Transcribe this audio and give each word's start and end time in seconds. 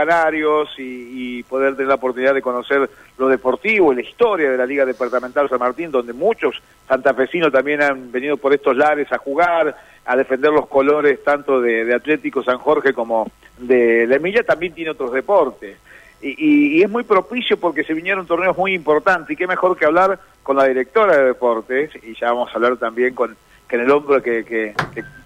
canarios 0.00 0.70
y, 0.78 1.42
poder 1.42 1.74
tener 1.74 1.88
la 1.88 1.96
oportunidad 1.96 2.34
de 2.34 2.42
conocer 2.42 2.88
lo 3.18 3.28
deportivo 3.28 3.92
y 3.92 3.96
la 3.96 4.02
historia 4.02 4.50
de 4.50 4.56
la 4.56 4.66
Liga 4.66 4.84
Departamental 4.86 5.48
San 5.48 5.58
Martín, 5.58 5.90
donde 5.90 6.12
muchos 6.12 6.62
santafesinos 6.86 7.50
también 7.50 7.82
han 7.82 8.12
venido 8.12 8.36
por 8.36 8.54
estos 8.54 8.76
lares 8.76 9.10
a 9.10 9.18
jugar, 9.18 9.76
a 10.04 10.16
defender 10.16 10.52
los 10.52 10.68
colores 10.68 11.22
tanto 11.24 11.60
de, 11.60 11.92
Atlético 11.92 12.42
San 12.42 12.58
Jorge 12.58 12.92
como 12.92 13.30
de 13.58 14.06
la 14.06 14.16
Emilia, 14.16 14.42
también 14.42 14.72
tiene 14.72 14.92
otros 14.92 15.12
deportes. 15.12 15.76
Y, 16.22 16.82
es 16.82 16.88
muy 16.88 17.02
propicio 17.02 17.58
porque 17.58 17.82
se 17.82 17.94
vinieron 17.94 18.26
torneos 18.26 18.56
muy 18.56 18.72
importantes 18.74 19.30
y 19.30 19.36
qué 19.36 19.46
mejor 19.46 19.76
que 19.76 19.86
hablar 19.86 20.18
con 20.42 20.56
la 20.56 20.64
directora 20.64 21.16
de 21.16 21.24
deportes 21.24 21.90
y 22.02 22.14
ya 22.14 22.28
vamos 22.28 22.50
a 22.50 22.54
hablar 22.54 22.76
también 22.76 23.14
con, 23.14 23.36
en 23.70 23.80
el 23.80 23.90
hombre 23.90 24.22
que, 24.22 24.44
que, 24.44 24.74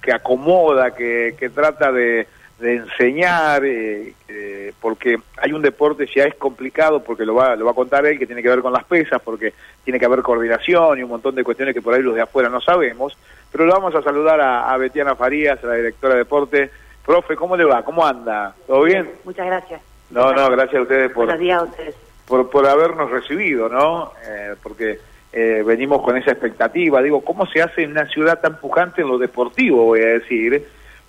que, 0.00 0.12
acomoda, 0.12 0.95
que, 0.95 1.34
que 1.38 1.50
trata 1.50 1.93
de, 1.93 2.27
de 2.59 2.77
enseñar, 2.77 3.64
eh, 3.64 4.14
eh, 4.29 4.73
porque 4.80 5.18
hay 5.36 5.53
un 5.53 5.62
deporte 5.62 6.07
ya 6.14 6.25
es 6.25 6.34
complicado, 6.36 7.03
porque 7.03 7.26
lo 7.26 7.35
va, 7.35 7.57
lo 7.57 7.64
va 7.64 7.72
a 7.72 7.75
contar 7.75 8.07
él, 8.07 8.18
que 8.18 8.26
tiene 8.26 8.43
que 8.43 8.49
ver 8.49 8.62
con 8.62 8.72
las 8.72 8.85
pesas, 8.85 9.21
porque 9.22 9.53
tiene 9.82 9.99
que 9.99 10.07
haber 10.07 10.22
coordinación 10.22 10.98
y 10.98 11.03
un 11.03 11.11
montón 11.11 11.35
de 11.35 11.43
cuestiones 11.43 11.75
que 11.75 11.82
por 11.82 11.95
ahí 11.95 12.03
los 12.03 12.14
de 12.14 12.22
afuera 12.22 12.48
no 12.48 12.61
sabemos, 12.61 13.17
pero 13.50 13.67
lo 13.67 13.72
vamos 13.72 13.95
a 13.95 14.03
saludar 14.03 14.40
a, 14.40 14.72
a 14.72 14.76
Betiana 14.76 15.17
Farías, 15.17 15.62
la 15.62 15.75
directora 15.75 16.14
de 16.14 16.21
deporte. 16.21 16.71
Profe, 17.04 17.36
¿cómo 17.36 17.57
le 17.57 17.64
va? 17.64 17.85
¿Cómo 17.85 18.07
anda? 18.07 18.54
¿Todo 18.67 18.84
bien? 18.84 19.11
Muchas 19.25 19.46
gracias. 19.46 19.82
No, 20.11 20.32
no, 20.32 20.48
gracias 20.48 20.76
a 20.76 20.82
ustedes 20.82 21.11
por, 21.11 21.31
a 21.31 21.62
ustedes. 21.62 21.95
por, 22.26 22.48
por 22.48 22.67
habernos 22.67 23.11
recibido, 23.11 23.68
¿no? 23.68 24.12
Eh, 24.26 24.54
porque 24.62 25.00
venimos 25.32 26.00
con 26.03 26.17
esa 26.17 26.31
expectativa. 26.31 27.03
Digo, 27.03 27.21
¿cómo 27.23 27.45
se 27.46 27.61
hace 27.61 27.82
en 27.82 27.90
una 27.90 28.07
ciudad 28.07 28.40
tan 28.40 28.61
pujante 28.61 29.03
en 29.03 29.09
lo 29.09 29.18
deportivo, 29.18 29.84
voy 29.84 30.00
a 30.00 30.07
decir? 30.07 30.64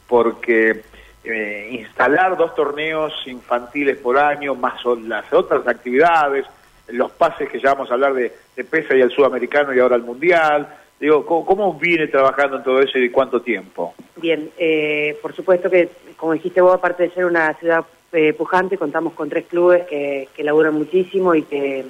Porque 0.08 0.82
eh, 1.26 1.70
instalar 1.72 2.38
dos 2.38 2.54
torneos 2.54 3.14
infantiles 3.26 3.98
por 3.98 4.18
año, 4.18 4.56
más 4.56 4.76
las 5.04 5.32
otras 5.34 5.68
actividades, 5.68 6.46
los 6.88 7.12
pases 7.12 7.50
que 7.50 7.60
ya 7.60 7.74
vamos 7.74 7.90
a 7.90 7.96
hablar 7.96 8.14
de, 8.14 8.32
PESA 8.64 8.96
y 8.96 9.02
el 9.02 9.12
sudamericano 9.12 9.74
y 9.74 9.80
ahora 9.80 9.96
el 9.96 10.04
mundial. 10.04 10.68
Digo, 11.00 11.26
¿cómo, 11.26 11.74
viene 11.74 12.08
trabajando 12.08 12.58
en 12.58 12.64
todo 12.64 12.80
eso 12.80 12.98
y 13.00 13.10
cuánto 13.10 13.42
tiempo? 13.42 13.96
Bien, 14.16 14.50
eh, 14.58 15.18
por 15.22 15.36
supuesto 15.36 15.70
que, 15.70 15.90
como 16.16 16.34
dijiste 16.34 16.62
vos, 16.62 16.74
aparte 16.74 17.04
de 17.04 17.10
ser 17.10 17.26
una 17.26 17.54
ciudad 17.56 17.84
eh, 18.14 18.34
pujante, 18.34 18.78
contamos 18.78 19.14
con 19.14 19.28
tres 19.28 19.46
clubes 19.46 19.86
que, 19.88 20.30
que 20.34 20.44
laburan 20.44 20.74
muchísimo 20.74 21.36
y 21.36 21.44
que, 21.44 21.86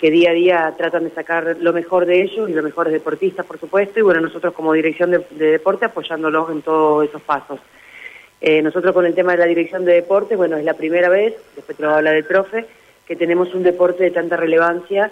que 0.00 0.10
día 0.10 0.30
a 0.30 0.34
día 0.34 0.74
tratan 0.78 1.04
de 1.04 1.10
sacar 1.10 1.56
lo 1.60 1.72
mejor 1.72 2.06
de 2.06 2.22
ellos 2.22 2.48
y 2.48 2.52
los 2.52 2.64
mejores 2.64 2.92
deportistas, 2.92 3.44
por 3.44 3.58
supuesto, 3.58 3.98
y 3.98 4.02
bueno, 4.02 4.20
nosotros 4.20 4.54
como 4.54 4.72
dirección 4.72 5.10
de 5.10 5.50
deporte 5.50 5.84
apoyándolos 5.84 6.50
en 6.50 6.62
todos 6.62 7.08
esos 7.08 7.20
pasos. 7.22 7.60
Eh, 8.40 8.62
nosotros 8.62 8.92
con 8.92 9.06
el 9.06 9.14
tema 9.14 9.32
de 9.32 9.38
la 9.38 9.46
dirección 9.46 9.84
de 9.84 9.94
deporte, 9.94 10.36
bueno, 10.36 10.56
es 10.56 10.64
la 10.64 10.74
primera 10.74 11.08
vez, 11.08 11.34
después 11.54 11.76
te 11.76 11.82
lo 11.82 11.88
va 11.88 11.94
a 11.94 11.98
hablar 11.98 12.16
el 12.16 12.24
profe, 12.24 12.66
que 13.06 13.16
tenemos 13.16 13.54
un 13.54 13.62
deporte 13.62 14.04
de 14.04 14.10
tanta 14.10 14.36
relevancia, 14.36 15.10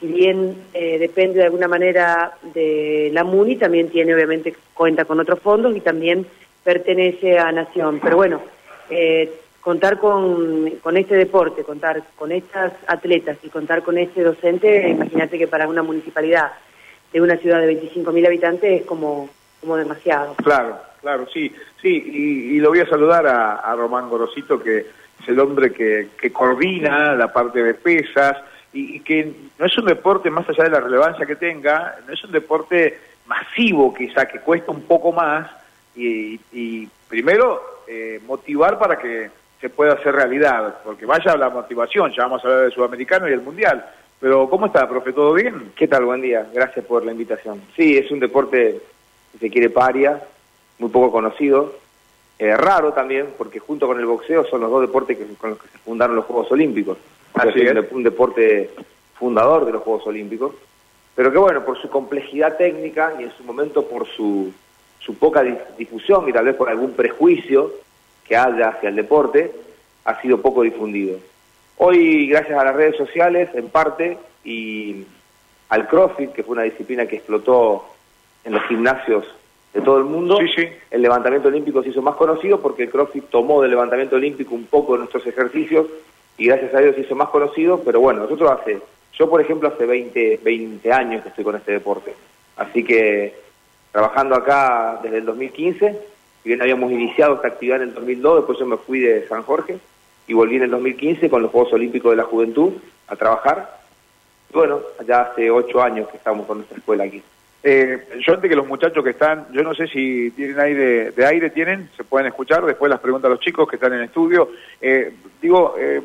si 0.00 0.06
bien 0.06 0.56
eh, 0.74 0.98
depende 0.98 1.38
de 1.38 1.44
alguna 1.44 1.68
manera 1.68 2.32
de 2.54 3.10
la 3.12 3.24
MUNI, 3.24 3.56
también 3.56 3.88
tiene 3.88 4.14
obviamente 4.14 4.54
cuenta 4.74 5.04
con 5.04 5.20
otros 5.20 5.38
fondos 5.40 5.76
y 5.76 5.80
también 5.80 6.26
pertenece 6.64 7.38
a 7.38 7.52
Nación. 7.52 8.00
Pero 8.02 8.16
bueno, 8.16 8.42
eh, 8.90 9.30
contar 9.60 9.98
con, 9.98 10.70
con 10.82 10.96
este 10.96 11.14
deporte, 11.14 11.62
contar 11.62 12.02
con 12.16 12.32
estas 12.32 12.72
atletas 12.88 13.38
y 13.44 13.48
contar 13.48 13.82
con 13.82 13.96
este 13.96 14.22
docente, 14.22 14.88
imagínate 14.88 15.38
que 15.38 15.46
para 15.46 15.68
una 15.68 15.84
municipalidad 15.84 16.50
de 17.12 17.20
una 17.20 17.36
ciudad 17.36 17.60
de 17.60 17.80
25.000 17.80 18.26
habitantes 18.26 18.80
es 18.80 18.86
como, 18.86 19.28
como 19.60 19.76
demasiado. 19.76 20.34
Claro. 20.34 20.91
Claro, 21.02 21.26
sí, 21.34 21.52
sí, 21.80 21.88
y, 21.88 22.60
lo 22.60 22.68
voy 22.68 22.78
a 22.78 22.88
saludar 22.88 23.26
a, 23.26 23.74
Román 23.74 24.08
Gorosito, 24.08 24.62
que 24.62 24.78
es 24.78 25.28
el 25.28 25.40
hombre 25.40 25.72
que, 25.72 26.32
coordina 26.32 27.16
la 27.16 27.32
parte 27.32 27.60
de 27.60 27.74
pesas 27.74 28.38
y, 28.72 29.00
que 29.00 29.32
no 29.58 29.66
es 29.66 29.76
un 29.76 29.86
deporte, 29.86 30.30
más 30.30 30.48
allá 30.48 30.62
de 30.62 30.70
la 30.70 30.80
relevancia 30.80 31.26
que 31.26 31.34
tenga, 31.34 31.96
no 32.06 32.12
es 32.12 32.22
un 32.22 32.30
deporte 32.30 33.00
masivo 33.26 33.92
quizá, 33.92 34.26
que 34.26 34.38
cuesta 34.38 34.70
un 34.70 34.82
poco 34.82 35.10
más 35.10 35.50
y, 35.96 36.88
primero 37.08 37.60
eh, 37.88 38.20
motivar 38.24 38.78
para 38.78 38.96
que 38.96 39.28
se 39.60 39.70
pueda 39.70 39.94
hacer 39.94 40.14
realidad, 40.14 40.78
porque 40.84 41.04
vaya 41.04 41.36
la 41.36 41.50
motivación, 41.50 42.12
ya 42.12 42.22
vamos 42.22 42.44
a 42.44 42.46
hablar 42.46 42.62
del 42.62 42.72
sudamericano 42.72 43.28
y 43.28 43.32
el 43.32 43.42
mundial. 43.42 43.84
Pero 44.20 44.48
¿cómo 44.48 44.66
está, 44.66 44.88
profe? 44.88 45.12
¿Todo 45.12 45.32
bien? 45.34 45.72
¿Qué 45.74 45.88
tal? 45.88 46.04
Buen 46.04 46.20
día. 46.20 46.46
Gracias 46.54 46.86
por 46.86 47.04
la 47.04 47.10
invitación. 47.10 47.60
Sí, 47.74 47.98
es 47.98 48.08
un 48.12 48.20
deporte, 48.20 48.80
si 49.32 49.38
se 49.38 49.50
quiere, 49.50 49.68
paria, 49.68 50.22
muy 50.82 50.90
poco 50.90 51.12
conocido, 51.12 51.74
eh, 52.38 52.56
raro 52.56 52.92
también, 52.92 53.28
porque 53.38 53.60
junto 53.60 53.86
con 53.86 54.00
el 54.00 54.06
boxeo 54.06 54.44
son 54.44 54.62
los 54.62 54.70
dos 54.70 54.80
deportes 54.80 55.16
que, 55.16 55.24
con 55.34 55.50
los 55.50 55.58
que 55.60 55.68
se 55.68 55.78
fundaron 55.78 56.16
los 56.16 56.24
Juegos 56.24 56.50
Olímpicos. 56.50 56.98
Así 57.34 57.60
es 57.60 57.92
un, 57.92 58.02
deporte 58.02 58.70
fundador 59.14 59.64
de 59.64 59.72
los 59.72 59.82
Juegos 59.82 60.06
Olímpicos, 60.08 60.54
pero 61.14 61.30
que 61.30 61.38
bueno, 61.38 61.64
por 61.64 61.80
su 61.80 61.88
complejidad 61.88 62.56
técnica 62.56 63.14
y 63.18 63.22
en 63.22 63.32
su 63.32 63.44
momento 63.44 63.86
por 63.86 64.08
su, 64.08 64.52
su 64.98 65.14
poca 65.14 65.42
difusión 65.78 66.28
y 66.28 66.32
tal 66.32 66.46
vez 66.46 66.56
por 66.56 66.68
algún 66.68 66.92
prejuicio 66.92 67.72
que 68.24 68.36
haya 68.36 68.70
hacia 68.70 68.88
el 68.88 68.96
deporte, 68.96 69.52
ha 70.04 70.20
sido 70.20 70.42
poco 70.42 70.62
difundido. 70.62 71.18
Hoy, 71.76 72.26
gracias 72.26 72.58
a 72.58 72.64
las 72.64 72.74
redes 72.74 72.96
sociales, 72.96 73.50
en 73.54 73.68
parte, 73.68 74.18
y 74.44 75.04
al 75.68 75.86
CrossFit, 75.86 76.32
que 76.32 76.42
fue 76.42 76.54
una 76.54 76.62
disciplina 76.62 77.06
que 77.06 77.16
explotó 77.16 77.84
en 78.44 78.52
los 78.52 78.62
gimnasios 78.64 79.24
de 79.72 79.80
todo 79.80 79.98
el 79.98 80.04
mundo. 80.04 80.38
El 80.90 81.02
levantamiento 81.02 81.48
olímpico 81.48 81.82
se 81.82 81.90
hizo 81.90 82.02
más 82.02 82.16
conocido 82.16 82.60
porque 82.60 82.84
el 82.84 82.90
CrossFit 82.90 83.24
tomó 83.30 83.62
del 83.62 83.70
levantamiento 83.70 84.16
olímpico 84.16 84.54
un 84.54 84.66
poco 84.66 84.92
de 84.92 85.00
nuestros 85.00 85.26
ejercicios 85.26 85.86
y 86.38 86.46
gracias 86.46 86.74
a 86.74 86.80
Dios 86.80 86.94
se 86.94 87.02
hizo 87.02 87.14
más 87.14 87.28
conocido, 87.28 87.80
pero 87.84 88.00
bueno, 88.00 88.20
nosotros 88.20 88.50
hace, 88.50 88.80
yo 89.12 89.28
por 89.28 89.40
ejemplo 89.40 89.68
hace 89.68 89.86
20, 89.86 90.40
20 90.42 90.92
años 90.92 91.22
que 91.22 91.28
estoy 91.28 91.44
con 91.44 91.56
este 91.56 91.72
deporte, 91.72 92.14
así 92.56 92.82
que 92.82 93.34
trabajando 93.90 94.34
acá 94.34 94.98
desde 95.02 95.18
el 95.18 95.26
2015, 95.26 95.98
si 96.42 96.48
bien 96.48 96.62
habíamos 96.62 96.90
iniciado 96.90 97.34
esta 97.34 97.48
actividad 97.48 97.82
en 97.82 97.88
el 97.90 97.94
2002, 97.94 98.36
después 98.36 98.58
yo 98.58 98.66
me 98.66 98.78
fui 98.78 99.00
de 99.00 99.28
San 99.28 99.42
Jorge 99.42 99.78
y 100.26 100.32
volví 100.32 100.56
en 100.56 100.62
el 100.62 100.70
2015 100.70 101.28
con 101.28 101.42
los 101.42 101.50
Juegos 101.50 101.72
Olímpicos 101.72 102.10
de 102.10 102.16
la 102.16 102.24
Juventud 102.24 102.72
a 103.08 103.16
trabajar. 103.16 103.78
Y 104.50 104.54
bueno, 104.54 104.80
ya 105.06 105.22
hace 105.22 105.50
8 105.50 105.82
años 105.82 106.08
que 106.08 106.16
estamos 106.16 106.46
con 106.46 106.58
nuestra 106.58 106.78
escuela 106.78 107.04
aquí. 107.04 107.22
Eh, 107.64 108.08
yo 108.26 108.34
antes 108.34 108.48
que 108.48 108.56
los 108.56 108.66
muchachos 108.66 109.04
que 109.04 109.10
están, 109.10 109.46
yo 109.52 109.62
no 109.62 109.74
sé 109.74 109.86
si 109.86 110.30
tienen 110.32 110.58
aire, 110.58 111.12
de 111.12 111.26
aire 111.26 111.50
tienen, 111.50 111.90
se 111.96 112.04
pueden 112.04 112.26
escuchar, 112.26 112.64
después 112.64 112.90
las 112.90 113.00
preguntas 113.00 113.28
a 113.28 113.34
los 113.34 113.40
chicos 113.40 113.68
que 113.68 113.76
están 113.76 113.92
en 113.92 114.00
el 114.00 114.04
estudio. 114.06 114.50
Eh, 114.80 115.12
digo, 115.40 115.76
eh, 115.78 116.00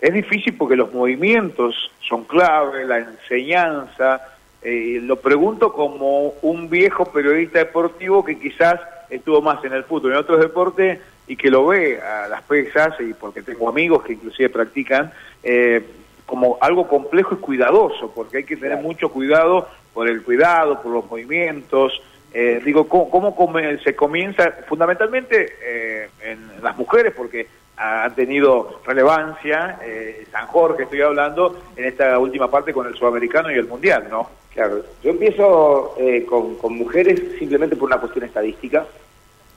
es 0.00 0.12
difícil 0.12 0.54
porque 0.56 0.76
los 0.76 0.92
movimientos 0.92 1.90
son 2.00 2.24
clave, 2.24 2.84
la 2.84 2.98
enseñanza, 2.98 4.22
eh, 4.62 5.00
lo 5.02 5.16
pregunto 5.16 5.72
como 5.72 6.34
un 6.42 6.68
viejo 6.68 7.04
periodista 7.04 7.60
deportivo 7.60 8.24
que 8.24 8.38
quizás 8.38 8.80
estuvo 9.10 9.40
más 9.40 9.64
en 9.64 9.72
el 9.72 9.84
fútbol, 9.84 10.12
en 10.12 10.18
otros 10.18 10.40
deportes 10.40 10.98
y 11.28 11.36
que 11.36 11.50
lo 11.50 11.66
ve 11.66 12.00
a 12.00 12.28
las 12.28 12.42
pesas 12.42 12.94
y 13.00 13.14
porque 13.14 13.42
tengo 13.42 13.68
amigos 13.68 14.02
que 14.02 14.14
inclusive 14.14 14.48
practican, 14.48 15.12
eh, 15.42 15.84
como 16.26 16.58
algo 16.60 16.88
complejo 16.88 17.36
y 17.36 17.38
cuidadoso, 17.38 18.12
porque 18.12 18.38
hay 18.38 18.44
que 18.44 18.56
tener 18.56 18.78
mucho 18.78 19.08
cuidado 19.10 19.68
por 19.96 20.10
el 20.10 20.22
cuidado, 20.22 20.82
por 20.82 20.92
los 20.92 21.10
movimientos. 21.10 22.02
Eh, 22.34 22.60
digo, 22.62 22.86
¿cómo, 22.86 23.34
se 23.82 23.96
comienza? 23.96 24.52
Fundamentalmente 24.68 25.54
eh, 25.62 26.10
en 26.20 26.62
las 26.62 26.76
mujeres, 26.76 27.14
porque 27.16 27.46
han 27.78 28.14
tenido 28.14 28.82
relevancia, 28.84 29.78
eh, 29.82 30.26
San 30.30 30.46
Jorge 30.48 30.82
estoy 30.82 31.00
hablando, 31.00 31.58
en 31.76 31.86
esta 31.86 32.18
última 32.18 32.50
parte 32.50 32.74
con 32.74 32.86
el 32.86 32.94
sudamericano 32.94 33.50
y 33.50 33.54
el 33.54 33.66
mundial, 33.66 34.06
¿no? 34.10 34.28
Claro, 34.52 34.84
yo 35.02 35.10
empiezo 35.12 35.94
con, 36.28 36.56
con 36.56 36.76
mujeres 36.76 37.22
simplemente 37.38 37.74
por 37.74 37.86
una 37.86 37.98
cuestión 37.98 38.26
estadística 38.26 38.86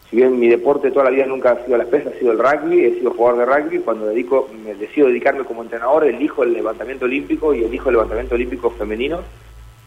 si 0.10 0.16
bien 0.16 0.40
mi 0.40 0.48
deporte 0.48 0.90
toda 0.90 1.06
la 1.06 1.12
vida 1.12 1.26
nunca 1.28 1.52
ha 1.52 1.66
sido 1.66 1.78
la 1.78 1.86
pesa, 1.86 2.10
ha 2.10 2.20
sido 2.20 2.32
el 2.32 2.40
rugby, 2.40 2.84
he 2.84 2.96
sido 2.96 3.12
jugador 3.12 3.40
de 3.40 3.46
rugby, 3.46 3.80
cuando 3.80 4.08
dedico, 4.08 4.50
me 4.66 4.74
decido 4.74 5.08
dedicarme 5.08 5.44
como 5.44 5.62
entrenador, 5.62 6.04
elijo 6.04 6.44
el 6.44 6.54
levantamiento 6.54 7.06
olímpico 7.06 7.54
y 7.54 7.64
elijo 7.64 7.90
el 7.90 7.96
levantamiento 7.96 8.34
olímpico 8.34 8.72
femenino, 8.72 9.22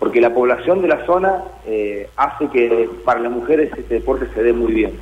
porque 0.02 0.20
la 0.20 0.34
población 0.34 0.82
de 0.82 0.88
la 0.88 1.06
zona 1.06 1.44
eh, 1.64 2.10
hace 2.16 2.48
que 2.48 2.90
para 3.04 3.20
las 3.20 3.30
mujeres 3.30 3.70
este 3.78 3.94
deporte 3.94 4.26
se 4.34 4.42
dé 4.42 4.52
muy 4.52 4.72
bien. 4.72 4.98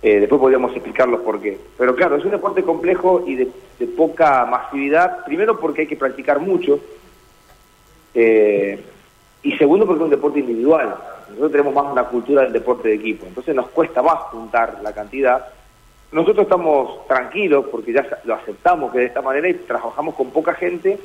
Eh, 0.00 0.20
después 0.20 0.40
podríamos 0.40 0.70
explicarlos 0.76 1.22
por 1.22 1.40
qué. 1.40 1.58
Pero 1.76 1.96
claro, 1.96 2.14
es 2.14 2.24
un 2.24 2.30
deporte 2.30 2.62
complejo 2.62 3.24
y 3.26 3.34
de, 3.34 3.48
poca 3.96 4.46
masividad, 4.46 5.24
primero 5.24 5.58
porque 5.58 5.80
hay 5.80 5.86
que 5.88 5.96
practicar 5.96 6.38
mucho, 6.38 6.78
eh, 8.14 8.78
y 9.42 9.56
segundo 9.56 9.86
porque 9.86 10.02
es 10.02 10.04
un 10.04 10.10
deporte 10.10 10.38
individual. 10.38 10.94
Nosotros 11.30 11.50
tenemos 11.50 11.74
más 11.74 11.90
una 11.90 12.04
cultura 12.04 12.42
del 12.42 12.52
deporte 12.52 12.90
de 12.90 12.94
equipo, 12.94 13.26
entonces 13.26 13.56
nos 13.56 13.70
cuesta 13.70 14.02
más 14.02 14.20
juntar 14.30 14.78
la 14.84 14.92
cantidad. 14.92 15.48
Nosotros 16.12 16.44
estamos 16.44 17.08
tranquilos 17.08 17.64
porque 17.72 17.92
ya 17.92 18.06
lo 18.22 18.34
aceptamos 18.34 18.92
que 18.92 19.00
de 19.00 19.06
esta 19.06 19.20
manera 19.20 19.48
y 19.48 19.54
trabajamos 19.54 20.14
con 20.14 20.30
poca 20.30 20.54
gente, 20.54 20.96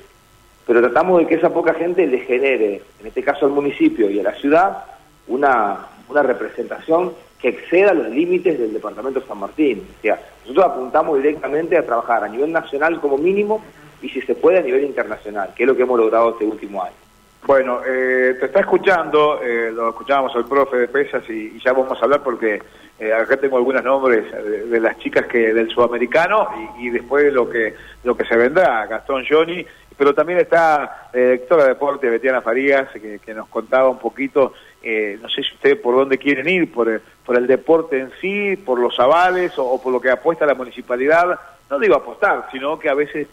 pero 0.70 0.82
tratamos 0.82 1.18
de 1.18 1.26
que 1.26 1.34
esa 1.34 1.52
poca 1.52 1.74
gente 1.74 2.06
le 2.06 2.20
genere, 2.20 2.84
en 3.00 3.08
este 3.08 3.24
caso 3.24 3.48
al 3.48 3.52
municipio 3.54 4.08
y 4.08 4.20
a 4.20 4.24
la 4.24 4.36
ciudad, 4.36 4.84
una, 5.28 5.88
una 6.08 6.22
representación 6.22 7.14
que 7.40 7.50
exceda 7.50 7.92
los 7.92 8.10
límites 8.10 8.60
del 8.60 8.74
departamento 8.74 9.20
de 9.20 9.26
San 9.26 9.40
Martín. 9.40 9.84
O 9.98 10.02
sea, 10.04 10.22
nosotros 10.42 10.66
apuntamos 10.68 11.18
directamente 11.18 11.76
a 11.76 11.84
trabajar 11.84 12.24
a 12.24 12.28
nivel 12.28 12.52
nacional 12.52 13.02
como 13.02 13.18
mínimo 13.18 13.64
y 14.04 14.10
si 14.10 14.22
se 14.22 14.36
puede 14.36 14.60
a 14.60 14.62
nivel 14.62 14.84
internacional, 14.84 15.56
que 15.56 15.64
es 15.64 15.68
lo 15.68 15.76
que 15.76 15.82
hemos 15.82 15.98
logrado 15.98 16.34
este 16.34 16.46
último 16.46 16.84
año. 16.84 16.94
Bueno, 17.46 17.82
eh, 17.86 18.36
te 18.40 18.46
está 18.46 18.60
escuchando, 18.60 19.42
eh, 19.42 19.72
lo 19.74 19.90
escuchábamos 19.90 20.36
al 20.36 20.46
profe 20.46 20.78
de 20.78 20.88
pesas 20.88 21.28
y, 21.30 21.58
ya 21.60 21.74
vamos 21.74 21.98
a 22.00 22.04
hablar 22.04 22.22
porque 22.22 22.62
eh, 23.00 23.14
acá 23.14 23.38
tengo 23.38 23.58
algunos 23.58 23.84
nombres 23.84 24.26
de, 24.70 24.80
las 24.80 24.98
chicas 25.00 25.26
que 25.26 25.54
del 25.54 25.70
sudamericano 25.70 26.50
y, 26.78 26.90
después 26.90 27.34
lo 27.34 27.50
que 27.50 27.74
lo 28.04 28.16
que 28.16 28.26
se 28.26 28.36
vendrá, 28.36 28.86
Gastón 28.86 29.24
Johnny, 29.28 29.66
pero 29.98 30.14
también 30.14 30.40
está 30.40 31.10
la 31.14 31.20
directora 31.20 31.64
de 31.64 31.70
deporte 31.70 32.10
Betiana 32.10 32.42
Farías 32.42 32.90
que, 32.92 33.34
nos 33.34 33.48
contaba 33.48 33.90
un 33.90 34.00
poquito, 34.00 34.54
no 34.84 35.30
sé 35.30 35.42
si 35.42 35.54
ustedes 35.56 35.80
por 35.80 35.96
dónde 35.96 36.18
quieren 36.18 36.48
ir, 36.48 36.72
por 36.72 36.90
el, 36.90 37.02
por 37.26 37.36
el 37.36 37.48
deporte 37.48 38.00
en 38.00 38.12
sí, 38.22 38.58
por 38.58 38.80
los 38.80 39.00
avales 39.00 39.54
o 39.58 39.82
por 39.82 39.92
lo 39.92 40.00
que 40.00 40.12
apuesta 40.12 40.46
la 40.46 40.54
municipalidad, 40.54 41.40
no 41.70 41.80
digo 41.80 41.96
apostar, 41.96 42.48
sino 42.52 42.78
que 42.78 42.90
a 42.90 42.94
veces 42.94 43.28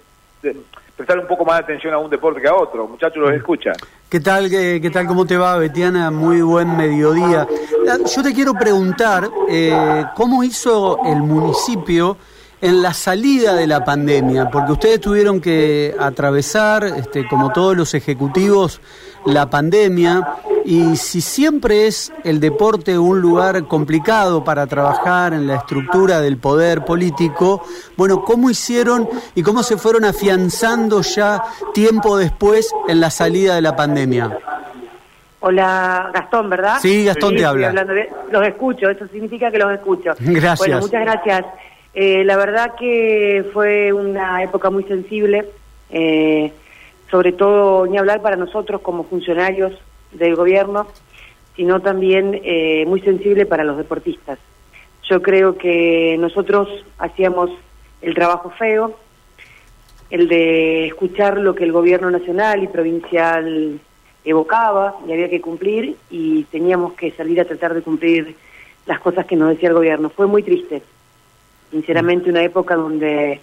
prestar 0.96 1.18
un 1.18 1.26
poco 1.26 1.44
más 1.44 1.58
de 1.58 1.64
atención 1.64 1.92
a 1.92 1.98
un 1.98 2.10
deporte 2.10 2.40
que 2.40 2.48
a 2.48 2.54
otro. 2.54 2.88
Muchachos, 2.88 3.18
los 3.18 3.32
escuchan. 3.32 3.74
¿Qué 4.08 4.20
tal, 4.20 4.48
qué, 4.48 4.90
tal, 4.92 5.06
cómo 5.06 5.26
te 5.26 5.36
va, 5.36 5.56
Betiana? 5.58 6.10
Muy 6.10 6.40
buen 6.40 6.76
mediodía. 6.76 7.46
Yo 8.14 8.22
te 8.22 8.32
quiero 8.32 8.54
preguntar, 8.54 9.28
eh, 9.48 10.04
¿cómo 10.14 10.42
hizo 10.42 11.04
el 11.04 11.18
municipio 11.18 12.16
en 12.60 12.82
la 12.82 12.92
salida 12.92 13.54
de 13.54 13.66
la 13.66 13.84
pandemia? 13.84 14.50
Porque 14.50 14.72
ustedes 14.72 15.00
tuvieron 15.00 15.40
que 15.40 15.94
atravesar, 15.98 16.84
este, 16.84 17.26
como 17.28 17.52
todos 17.52 17.76
los 17.76 17.94
ejecutivos, 17.94 18.80
la 19.26 19.50
pandemia 19.50 20.36
y 20.64 20.96
si 20.96 21.20
siempre 21.20 21.86
es 21.86 22.12
el 22.24 22.40
deporte 22.40 22.98
un 22.98 23.20
lugar 23.20 23.66
complicado 23.66 24.42
para 24.44 24.66
trabajar 24.66 25.32
en 25.32 25.46
la 25.46 25.56
estructura 25.56 26.20
del 26.20 26.38
poder 26.38 26.84
político, 26.84 27.62
bueno, 27.96 28.22
¿cómo 28.22 28.50
hicieron 28.50 29.08
y 29.34 29.42
cómo 29.42 29.62
se 29.62 29.76
fueron 29.76 30.04
afianzando 30.04 31.02
ya 31.02 31.42
tiempo 31.74 32.16
después 32.16 32.72
en 32.88 33.00
la 33.00 33.10
salida 33.10 33.54
de 33.56 33.62
la 33.62 33.76
pandemia? 33.76 34.38
Hola, 35.40 36.10
Gastón, 36.12 36.50
¿verdad? 36.50 36.78
Sí, 36.80 37.04
Gastón 37.04 37.36
te 37.36 37.44
habla. 37.44 37.72
los 38.30 38.46
escucho, 38.46 38.90
eso 38.90 39.06
significa 39.08 39.50
que 39.50 39.58
los 39.58 39.72
escucho. 39.72 40.14
Gracias. 40.18 40.58
Bueno, 40.58 40.80
muchas 40.80 41.02
gracias. 41.02 41.44
Eh, 41.98 42.24
la 42.24 42.36
verdad 42.36 42.74
que 42.78 43.42
fue 43.54 43.90
una 43.90 44.42
época 44.42 44.68
muy 44.68 44.84
sensible, 44.84 45.46
eh, 45.88 46.52
sobre 47.10 47.32
todo 47.32 47.86
ni 47.86 47.96
hablar 47.96 48.20
para 48.20 48.36
nosotros 48.36 48.82
como 48.82 49.04
funcionarios 49.04 49.72
del 50.12 50.36
gobierno, 50.36 50.88
sino 51.56 51.80
también 51.80 52.38
eh, 52.44 52.84
muy 52.86 53.00
sensible 53.00 53.46
para 53.46 53.64
los 53.64 53.78
deportistas. 53.78 54.38
Yo 55.08 55.22
creo 55.22 55.56
que 55.56 56.18
nosotros 56.20 56.68
hacíamos 56.98 57.50
el 58.02 58.14
trabajo 58.14 58.50
feo, 58.50 58.94
el 60.10 60.28
de 60.28 60.88
escuchar 60.88 61.38
lo 61.38 61.54
que 61.54 61.64
el 61.64 61.72
gobierno 61.72 62.10
nacional 62.10 62.62
y 62.62 62.66
provincial 62.66 63.80
evocaba 64.22 64.96
y 65.08 65.12
había 65.14 65.30
que 65.30 65.40
cumplir 65.40 65.96
y 66.10 66.44
teníamos 66.44 66.92
que 66.92 67.10
salir 67.12 67.40
a 67.40 67.46
tratar 67.46 67.72
de 67.72 67.80
cumplir 67.80 68.36
las 68.84 69.00
cosas 69.00 69.24
que 69.24 69.34
nos 69.34 69.48
decía 69.48 69.70
el 69.70 69.76
gobierno. 69.76 70.10
Fue 70.10 70.26
muy 70.26 70.42
triste, 70.42 70.82
sinceramente 71.76 72.30
una 72.30 72.42
época 72.42 72.74
donde 72.74 73.38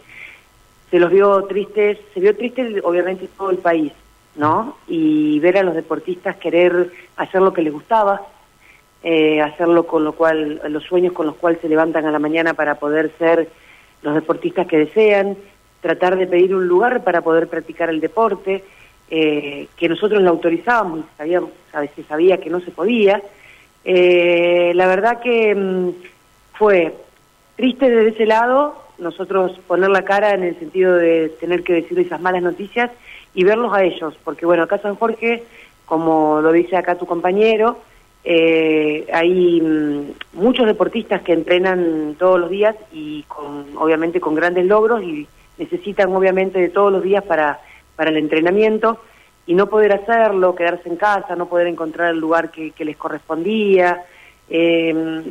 se 0.89 0.99
los 0.99 1.11
vio 1.11 1.43
tristes, 1.43 1.99
se 2.13 2.19
vio 2.19 2.35
triste 2.35 2.81
obviamente 2.83 3.29
todo 3.37 3.51
el 3.51 3.59
país, 3.59 3.93
¿no? 4.35 4.77
Y 4.87 5.39
ver 5.39 5.59
a 5.59 5.63
los 5.63 5.75
deportistas 5.75 6.37
querer 6.37 6.89
hacer 7.15 7.41
lo 7.41 7.53
que 7.53 7.61
les 7.61 7.71
gustaba, 7.71 8.23
eh, 9.03 9.39
hacerlo 9.39 9.85
con 9.85 10.03
lo 10.03 10.13
cual, 10.13 10.61
los 10.67 10.83
sueños 10.83 11.13
con 11.13 11.27
los 11.27 11.35
cuales 11.35 11.61
se 11.61 11.69
levantan 11.69 12.07
a 12.07 12.11
la 12.11 12.17
mañana 12.17 12.55
para 12.55 12.75
poder 12.75 13.11
ser 13.19 13.49
los 14.01 14.15
deportistas 14.15 14.65
que 14.65 14.79
desean, 14.79 15.37
tratar 15.81 16.17
de 16.17 16.25
pedir 16.25 16.55
un 16.55 16.67
lugar 16.67 17.03
para 17.03 17.21
poder 17.21 17.47
practicar 17.47 17.89
el 17.89 17.99
deporte, 17.99 18.63
eh, 19.11 19.67
que 19.77 19.89
nosotros 19.89 20.23
lo 20.23 20.29
autorizábamos 20.31 21.01
y 21.01 21.17
sabíamos, 21.17 21.51
a 21.71 21.81
veces 21.81 22.03
sabía 22.07 22.37
que 22.37 22.49
no 22.49 22.61
se 22.61 22.71
podía. 22.71 23.21
Eh, 23.85 24.71
la 24.73 24.87
verdad 24.87 25.21
que 25.21 25.53
mm, 25.53 25.89
fue 26.53 26.93
triste 27.55 27.89
desde 27.89 28.09
ese 28.09 28.25
lado, 28.25 28.75
nosotros 28.97 29.59
poner 29.67 29.89
la 29.89 30.03
cara 30.03 30.33
en 30.33 30.43
el 30.43 30.57
sentido 30.59 30.95
de 30.95 31.29
tener 31.39 31.63
que 31.63 31.73
decir 31.73 31.99
esas 31.99 32.21
malas 32.21 32.43
noticias 32.43 32.91
y 33.33 33.43
verlos 33.43 33.73
a 33.73 33.83
ellos, 33.83 34.17
porque 34.23 34.45
bueno, 34.45 34.63
acá 34.63 34.77
San 34.77 34.95
Jorge, 34.95 35.43
como 35.85 36.41
lo 36.41 36.51
dice 36.51 36.77
acá 36.77 36.95
tu 36.95 37.05
compañero, 37.05 37.79
eh, 38.23 39.05
hay 39.11 39.59
mm, 39.61 40.39
muchos 40.39 40.65
deportistas 40.65 41.21
que 41.21 41.33
entrenan 41.33 42.15
todos 42.17 42.39
los 42.39 42.49
días 42.49 42.75
y 42.91 43.23
con, 43.23 43.65
obviamente 43.77 44.21
con 44.21 44.33
grandes 44.33 44.65
logros 44.65 45.03
y 45.03 45.27
necesitan 45.57 46.13
obviamente 46.15 46.59
de 46.59 46.69
todos 46.69 46.91
los 46.91 47.03
días 47.03 47.23
para, 47.23 47.59
para 47.95 48.11
el 48.11 48.17
entrenamiento 48.17 48.99
y 49.45 49.55
no 49.55 49.67
poder 49.67 49.91
hacerlo, 49.91 50.55
quedarse 50.55 50.87
en 50.87 50.95
casa, 50.95 51.35
no 51.35 51.47
poder 51.47 51.67
encontrar 51.67 52.11
el 52.11 52.19
lugar 52.19 52.49
que, 52.49 52.73
les 52.77 52.95
correspondía. 52.95 54.03
Eh, 54.49 55.23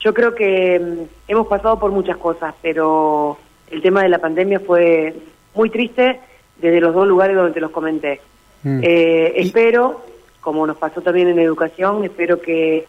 yo 0.00 0.14
creo 0.14 0.34
que 0.34 0.78
mm, 0.78 1.30
hemos 1.30 1.46
pasado 1.46 1.78
por 1.78 1.90
muchas 1.90 2.16
cosas, 2.16 2.54
pero 2.62 3.38
el 3.70 3.82
tema 3.82 4.02
de 4.02 4.08
la 4.08 4.18
pandemia 4.18 4.60
fue 4.60 5.14
muy 5.54 5.70
triste 5.70 6.20
desde 6.56 6.80
los 6.80 6.94
dos 6.94 7.06
lugares 7.06 7.36
donde 7.36 7.52
te 7.52 7.60
los 7.60 7.70
comenté. 7.70 8.20
Mm. 8.62 8.80
Eh, 8.82 9.32
espero, 9.36 10.04
como 10.40 10.66
nos 10.66 10.76
pasó 10.76 11.00
también 11.00 11.28
en 11.28 11.38
educación, 11.38 12.04
espero 12.04 12.40
que, 12.40 12.86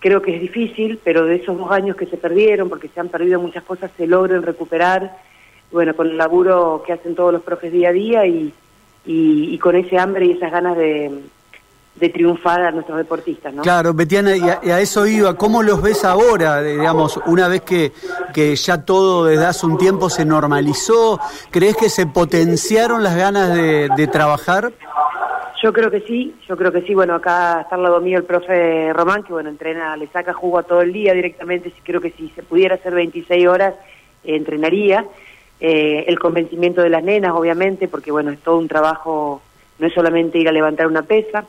creo 0.00 0.20
que 0.22 0.34
es 0.34 0.40
difícil, 0.40 0.98
pero 1.02 1.24
de 1.24 1.36
esos 1.36 1.56
dos 1.56 1.70
años 1.70 1.96
que 1.96 2.06
se 2.06 2.16
perdieron, 2.16 2.68
porque 2.68 2.88
se 2.88 3.00
han 3.00 3.08
perdido 3.08 3.40
muchas 3.40 3.64
cosas, 3.64 3.90
se 3.96 4.06
logren 4.06 4.42
recuperar, 4.42 5.16
bueno, 5.72 5.94
con 5.96 6.08
el 6.08 6.16
laburo 6.16 6.82
que 6.86 6.92
hacen 6.92 7.14
todos 7.14 7.32
los 7.32 7.42
profes 7.42 7.72
día 7.72 7.88
a 7.88 7.92
día 7.92 8.26
y, 8.26 8.52
y 9.06 9.58
con 9.58 9.76
ese 9.76 9.98
hambre 9.98 10.26
y 10.26 10.32
esas 10.32 10.52
ganas 10.52 10.76
de, 10.76 11.10
de 11.94 12.08
triunfar 12.08 12.60
a 12.62 12.70
nuestros 12.72 12.98
deportistas, 12.98 13.54
¿no? 13.54 13.62
Claro, 13.62 13.94
Betiana, 13.94 14.36
y 14.36 14.42
a, 14.42 14.80
eso 14.80 15.06
iba. 15.06 15.34
¿Cómo 15.36 15.62
los 15.62 15.80
ves 15.80 16.04
ahora, 16.04 16.60
digamos, 16.60 17.20
una 17.26 17.46
vez 17.46 17.62
que, 17.62 17.92
que 18.32 18.56
ya 18.56 18.84
todo 18.84 19.26
desde 19.26 19.46
hace 19.46 19.64
un 19.66 19.78
tiempo 19.78 20.10
se 20.10 20.24
normalizó? 20.24 21.20
¿Crees 21.50 21.76
que 21.76 21.88
se 21.88 22.06
potenciaron 22.06 23.02
las 23.02 23.16
ganas 23.16 23.54
de, 23.54 24.08
trabajar? 24.12 24.72
Yo 25.62 25.72
creo 25.72 25.90
que 25.90 26.00
sí, 26.00 26.34
yo 26.46 26.56
creo 26.56 26.72
que 26.72 26.82
sí. 26.82 26.94
Bueno, 26.94 27.14
acá 27.14 27.62
está 27.62 27.76
al 27.76 27.84
lado 27.84 28.00
mío 28.00 28.18
el 28.18 28.24
profe 28.24 28.92
Román, 28.92 29.22
que 29.22 29.32
bueno, 29.32 29.48
entrena, 29.48 29.96
le 29.96 30.08
saca 30.08 30.34
jugo 30.34 30.58
a 30.58 30.62
todo 30.64 30.82
el 30.82 30.92
día 30.92 31.14
directamente. 31.14 31.72
Creo 31.84 32.00
que 32.00 32.10
si 32.10 32.28
se 32.30 32.42
pudiera 32.42 32.74
hacer 32.74 32.92
26 32.92 33.46
horas, 33.46 33.74
eh, 34.24 34.36
entrenaría. 34.36 35.06
Eh, 35.60 36.04
el 36.08 36.18
convencimiento 36.18 36.82
de 36.82 36.90
las 36.90 37.02
nenas, 37.02 37.32
obviamente, 37.32 37.88
porque 37.88 38.10
bueno, 38.10 38.32
es 38.32 38.40
todo 38.40 38.58
un 38.58 38.68
trabajo, 38.68 39.40
no 39.78 39.86
es 39.86 39.94
solamente 39.94 40.38
ir 40.38 40.48
a 40.48 40.52
levantar 40.52 40.86
una 40.86 41.02
pesa, 41.02 41.46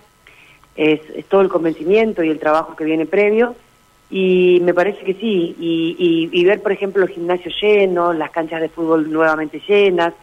es, 0.76 1.02
todo 1.28 1.42
el 1.42 1.50
convencimiento 1.50 2.24
y 2.24 2.30
el 2.30 2.40
trabajo 2.40 2.76
que 2.76 2.86
viene 2.86 3.06
previo. 3.06 3.56
Y 4.10 4.60
me 4.64 4.74
parece 4.74 5.04
que 5.04 5.16
sí, 5.16 5.56
y, 5.60 6.46
ver, 6.46 6.62
por 6.62 6.72
ejemplo, 6.72 7.02
los 7.02 7.10
gimnasios 7.10 7.56
llenos, 7.60 8.16
las 8.16 8.30
canchas 8.30 8.62
de 8.62 8.70
fútbol 8.70 9.12
nuevamente 9.12 9.62
llenas, 9.68 10.14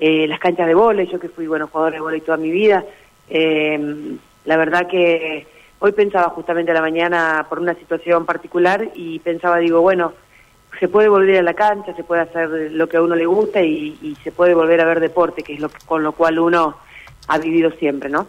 eh, 0.00 0.26
las 0.26 0.40
canchas 0.40 0.66
de 0.66 0.74
vóley, 0.74 1.06
yo 1.06 1.20
que 1.20 1.28
fui 1.28 1.46
bueno 1.46 1.68
jugador 1.68 1.92
de 1.92 2.00
vóley 2.00 2.20
toda 2.20 2.36
mi 2.36 2.50
vida, 2.50 2.84
eh, 3.30 4.16
la 4.44 4.56
verdad 4.56 4.88
que 4.88 5.46
hoy 5.78 5.92
pensaba 5.92 6.30
justamente 6.30 6.70
a 6.70 6.74
la 6.74 6.80
mañana 6.80 7.46
por 7.48 7.58
una 7.58 7.74
situación 7.74 8.24
particular 8.24 8.88
y 8.94 9.18
pensaba, 9.20 9.58
digo, 9.58 9.80
bueno, 9.80 10.14
se 10.80 10.88
puede 10.88 11.08
volver 11.08 11.38
a 11.38 11.42
la 11.42 11.54
cancha, 11.54 11.94
se 11.94 12.04
puede 12.04 12.22
hacer 12.22 12.48
lo 12.72 12.88
que 12.88 12.96
a 12.96 13.02
uno 13.02 13.14
le 13.14 13.26
gusta 13.26 13.62
y, 13.62 14.16
se 14.22 14.32
puede 14.32 14.54
volver 14.54 14.80
a 14.80 14.84
ver 14.84 15.00
deporte, 15.00 15.42
que 15.42 15.54
es 15.54 15.60
lo 15.60 15.70
con 15.86 16.02
lo 16.02 16.12
cual 16.12 16.38
uno 16.38 16.76
ha 17.28 17.38
vivido 17.38 17.70
siempre, 17.72 18.08
¿no? 18.08 18.26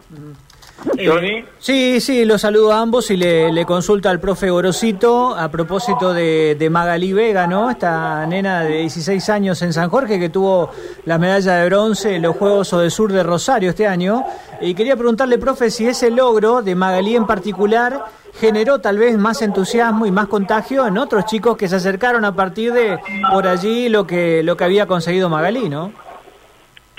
Eh, 0.98 1.46
sí, 1.60 2.00
sí, 2.00 2.26
lo 2.26 2.38
saludo 2.38 2.72
a 2.72 2.80
ambos 2.80 3.12
y 3.12 3.18
le, 3.18 3.66
consulta 3.66 4.10
al 4.10 4.20
profe 4.20 4.50
Gorosito 4.50 5.36
a 5.36 5.50
propósito 5.50 6.14
de, 6.14 6.56
de, 6.58 6.70
Magali 6.70 7.14
Vega, 7.14 7.48
¿no? 7.48 7.70
Esta 7.70 8.26
nena 8.26 8.64
de 8.64 8.80
16 8.80 9.30
años 9.30 9.62
en 9.62 9.74
San 9.74 9.90
Jorge 9.90 10.20
que 10.20 10.30
tuvo 10.30 10.72
la 11.06 11.18
medalla 11.18 11.56
de 11.56 11.66
bronce 11.66 12.16
en 12.16 12.22
los 12.22 12.36
Juegos 12.36 12.70
Sur 12.90 13.12
de 13.12 13.24
Rosario 13.24 13.70
este 13.70 13.88
año. 13.88 14.24
Y 14.62 14.74
quería 14.74 14.96
preguntarle, 14.96 15.38
profe, 15.38 15.70
si 15.70 15.86
ese 15.86 16.12
logro 16.12 16.62
de 16.62 16.76
Magalí 16.76 17.16
en 17.16 17.28
particular 17.28 18.06
generó 18.40 18.80
tal 18.80 18.98
vez 18.98 19.18
más 19.18 19.42
entusiasmo 19.42 20.06
y 20.06 20.12
más 20.12 20.28
contagio 20.28 20.88
en 20.88 20.98
otros 20.98 21.26
chicos 21.26 21.58
que 21.58 21.68
se 21.68 21.76
acercaron 21.76 22.24
a 22.26 22.36
partir 22.36 22.74
de 22.74 23.00
por 23.32 23.48
allí 23.48 23.90
lo 23.90 24.08
que, 24.08 24.44
lo 24.44 24.56
que 24.56 24.64
había 24.64 24.86
conseguido 24.86 25.30
Magalí, 25.30 25.70
¿no? 25.70 25.92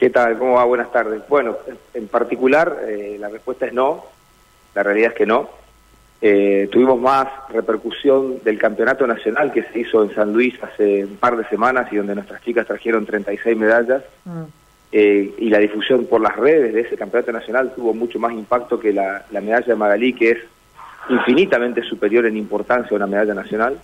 ¿Qué 0.01 0.09
tal? 0.09 0.39
¿Cómo 0.39 0.55
va? 0.55 0.65
Buenas 0.65 0.91
tardes. 0.91 1.21
Bueno, 1.29 1.59
en 1.93 2.09
particular 2.09 2.75
eh, 2.89 3.19
la 3.21 3.29
respuesta 3.29 3.67
es 3.67 3.75
no, 3.75 4.03
la 4.75 4.83
realidad 4.83 5.11
es 5.11 5.15
que 5.15 5.27
no. 5.27 5.51
Eh, 6.23 6.71
tuvimos 6.73 6.99
más 6.99 7.29
repercusión 7.51 8.43
del 8.43 8.59
campeonato 8.59 9.07
nacional 9.07 9.53
que 9.53 9.63
se 9.63 9.81
hizo 9.81 10.03
en 10.03 10.15
San 10.15 10.33
Luis 10.33 10.55
hace 10.63 11.05
un 11.05 11.17
par 11.17 11.37
de 11.37 11.45
semanas 11.49 11.93
y 11.93 11.97
donde 11.97 12.15
nuestras 12.15 12.43
chicas 12.43 12.67
trajeron 12.67 13.05
36 13.05 13.55
medallas. 13.59 14.03
Mm. 14.25 14.45
Eh, 14.91 15.35
y 15.37 15.51
la 15.51 15.59
difusión 15.59 16.07
por 16.07 16.23
las 16.23 16.35
redes 16.35 16.73
de 16.73 16.81
ese 16.81 16.97
campeonato 16.97 17.33
nacional 17.33 17.75
tuvo 17.77 17.93
mucho 17.93 18.19
más 18.19 18.33
impacto 18.33 18.81
que 18.81 18.95
la, 18.95 19.27
medalla 19.31 19.67
de 19.67 19.77
Magalí, 19.77 20.15
que 20.15 20.31
es 20.31 20.39
infinitamente 21.11 21.83
superior 21.83 22.25
en 22.27 22.37
importancia 22.37 22.91
a 22.93 22.97
una 22.97 23.07
medalla 23.07 23.35
nacional, 23.35 23.79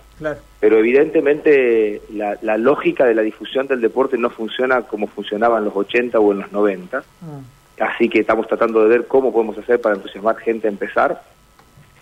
pero 0.59 0.77
evidentemente 0.77 2.01
la, 2.13 2.57
lógica 2.57 3.05
de 3.05 3.13
la 3.13 3.21
difusión 3.21 3.67
del 3.67 3.81
deporte 3.81 4.17
no 4.17 4.29
funciona 4.29 4.81
como 4.83 5.07
funcionaba 5.07 5.59
en 5.59 5.65
los 5.65 5.75
80 5.75 6.19
o 6.19 6.31
en 6.31 6.39
los 6.39 6.51
90, 6.51 6.99
mm. 6.99 7.83
así 7.83 8.09
que 8.09 8.19
estamos 8.19 8.47
tratando 8.47 8.81
de 8.81 8.89
ver 8.89 9.07
cómo 9.07 9.33
podemos 9.33 9.57
hacer 9.57 9.81
para 9.81 9.95
entusiasmar 9.95 10.37
gente 10.37 10.67
a 10.67 10.71
empezar. 10.71 11.21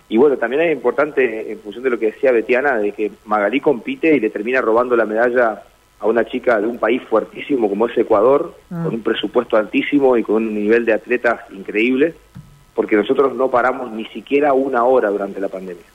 Y 0.08 0.18
bueno, 0.18 0.38
también 0.38 0.62
es 0.62 0.72
importante, 0.72 1.52
en 1.52 1.60
función 1.60 1.84
de 1.84 1.90
lo 1.90 1.98
que 1.98 2.08
decía 2.08 2.32
Betiana, 2.32 2.78
de 2.78 2.92
que 2.92 3.12
Magalí 3.26 3.60
compite 3.60 4.16
y 4.16 4.20
le 4.20 4.30
termina 4.30 4.62
robando 4.62 4.96
la 4.96 5.06
medalla 5.06 5.64
a 6.00 6.06
una 6.06 6.26
chica 6.26 6.62
de 6.62 6.68
un 6.68 6.78
país 6.78 7.02
fuertísimo 7.10 7.68
como 7.68 7.88
es 7.88 7.98
Ecuador, 7.98 8.54
mm. 8.70 8.84
con 8.84 8.94
un 8.94 9.02
presupuesto 9.02 9.58
altísimo 9.58 10.16
y 10.18 10.24
con 10.24 10.36
un 10.36 10.54
nivel 10.54 10.86
de 10.86 10.94
atletas 10.94 11.40
increíble 11.52 12.14
porque 12.76 12.98
nosotros 12.98 13.34
no 13.34 13.50
paramos 13.50 13.92
ni 13.92 14.06
siquiera 14.06 14.54
una 14.54 14.84
hora 14.84 15.10
durante 15.10 15.40
la 15.40 15.48
pandemia. 15.48 15.86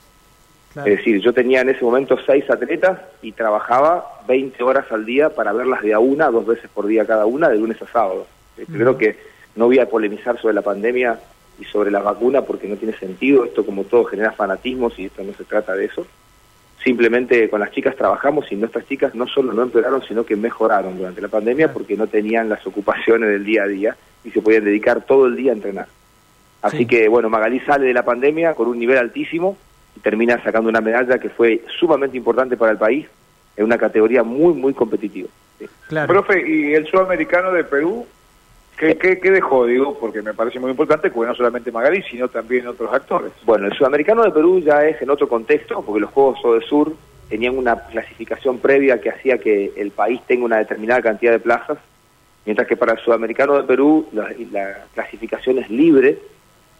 Es 0.75 0.85
decir, 0.85 1.19
yo 1.19 1.33
tenía 1.33 1.61
en 1.61 1.69
ese 1.69 1.83
momento 1.83 2.17
seis 2.25 2.49
atletas 2.49 2.99
y 3.21 3.33
trabajaba 3.33 4.21
20 4.27 4.63
horas 4.63 4.85
al 4.89 5.05
día 5.05 5.29
para 5.29 5.51
verlas 5.51 5.81
de 5.81 5.93
a 5.93 5.99
una, 5.99 6.29
dos 6.29 6.45
veces 6.45 6.69
por 6.73 6.87
día 6.87 7.05
cada 7.05 7.25
una, 7.25 7.49
de 7.49 7.57
lunes 7.57 7.81
a 7.81 7.87
sábado. 7.87 8.25
Eh, 8.57 8.65
creo 8.71 8.97
que 8.97 9.17
no 9.55 9.65
voy 9.65 9.79
a 9.79 9.89
polemizar 9.89 10.39
sobre 10.39 10.53
la 10.53 10.61
pandemia 10.61 11.19
y 11.59 11.65
sobre 11.65 11.91
la 11.91 11.99
vacuna 11.99 12.43
porque 12.43 12.69
no 12.69 12.77
tiene 12.77 12.97
sentido. 12.97 13.43
Esto, 13.43 13.65
como 13.65 13.83
todo, 13.83 14.05
genera 14.05 14.31
fanatismos 14.31 14.97
y 14.97 15.05
esto 15.05 15.23
no 15.23 15.33
se 15.33 15.43
trata 15.43 15.75
de 15.75 15.85
eso. 15.85 16.07
Simplemente 16.81 17.49
con 17.49 17.59
las 17.59 17.71
chicas 17.71 17.97
trabajamos 17.97 18.49
y 18.49 18.55
nuestras 18.55 18.87
chicas 18.87 19.13
no 19.13 19.27
solo 19.27 19.51
no 19.51 19.63
empeoraron, 19.63 20.01
sino 20.03 20.25
que 20.25 20.37
mejoraron 20.37 20.97
durante 20.97 21.21
la 21.21 21.27
pandemia 21.27 21.73
porque 21.73 21.97
no 21.97 22.07
tenían 22.07 22.47
las 22.47 22.65
ocupaciones 22.65 23.29
del 23.29 23.43
día 23.43 23.63
a 23.63 23.67
día 23.67 23.97
y 24.23 24.31
se 24.31 24.41
podían 24.41 24.63
dedicar 24.63 25.01
todo 25.05 25.27
el 25.27 25.35
día 25.35 25.51
a 25.51 25.55
entrenar. 25.55 25.87
Así 26.61 26.85
que, 26.85 27.07
bueno, 27.07 27.29
Magalí 27.29 27.59
sale 27.61 27.87
de 27.87 27.93
la 27.93 28.05
pandemia 28.05 28.53
con 28.53 28.67
un 28.67 28.77
nivel 28.77 28.97
altísimo 28.97 29.57
y 29.95 29.99
termina 29.99 30.41
sacando 30.43 30.69
una 30.69 30.81
medalla 30.81 31.17
que 31.17 31.29
fue 31.29 31.63
sumamente 31.79 32.17
importante 32.17 32.55
para 32.55 32.71
el 32.71 32.77
país 32.77 33.07
en 33.57 33.65
una 33.65 33.77
categoría 33.77 34.23
muy, 34.23 34.53
muy 34.53 34.73
competitiva. 34.73 35.29
Claro. 35.87 36.07
Profe, 36.07 36.47
¿y 36.47 36.73
el 36.73 36.87
sudamericano 36.87 37.51
de 37.51 37.63
Perú 37.63 38.05
¿Qué, 38.81 38.97
qué, 38.97 39.29
dejó? 39.29 39.67
Digo, 39.67 39.95
porque 39.99 40.23
me 40.23 40.33
parece 40.33 40.59
muy 40.59 40.71
importante, 40.71 41.11
porque 41.11 41.29
no 41.29 41.35
solamente 41.35 41.71
Magalí, 41.71 42.01
sino 42.01 42.29
también 42.29 42.65
otros 42.65 42.91
actores. 42.91 43.31
Bueno, 43.45 43.67
el 43.67 43.73
sudamericano 43.73 44.23
de 44.23 44.31
Perú 44.31 44.59
ya 44.59 44.83
es 44.87 44.99
en 45.03 45.11
otro 45.11 45.29
contexto, 45.29 45.83
porque 45.83 46.01
los 46.01 46.09
Juegos 46.09 46.39
de 46.59 46.67
Sur 46.67 46.95
tenían 47.29 47.55
una 47.59 47.75
clasificación 47.75 48.57
previa 48.57 48.99
que 48.99 49.11
hacía 49.11 49.37
que 49.37 49.71
el 49.75 49.91
país 49.91 50.19
tenga 50.25 50.45
una 50.45 50.57
determinada 50.57 50.99
cantidad 50.99 51.31
de 51.31 51.39
plazas, 51.39 51.77
mientras 52.43 52.67
que 52.67 52.75
para 52.75 52.93
el 52.93 52.99
sudamericano 52.99 53.55
de 53.55 53.63
Perú 53.63 54.07
la, 54.13 54.31
la 54.51 54.85
clasificación 54.95 55.59
es 55.59 55.69
libre 55.69 56.17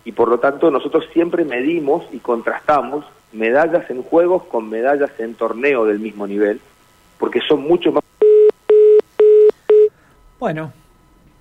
y 0.03 0.11
por 0.11 0.29
lo 0.29 0.39
tanto 0.39 0.71
nosotros 0.71 1.05
siempre 1.13 1.45
medimos 1.45 2.05
y 2.11 2.19
contrastamos 2.19 3.05
medallas 3.31 3.89
en 3.89 4.03
juegos 4.03 4.43
con 4.43 4.69
medallas 4.69 5.11
en 5.19 5.35
torneo 5.35 5.85
del 5.85 5.99
mismo 5.99 6.27
nivel, 6.27 6.59
porque 7.17 7.39
son 7.41 7.61
mucho 7.61 7.91
más... 7.91 8.03
Bueno, 10.39 10.73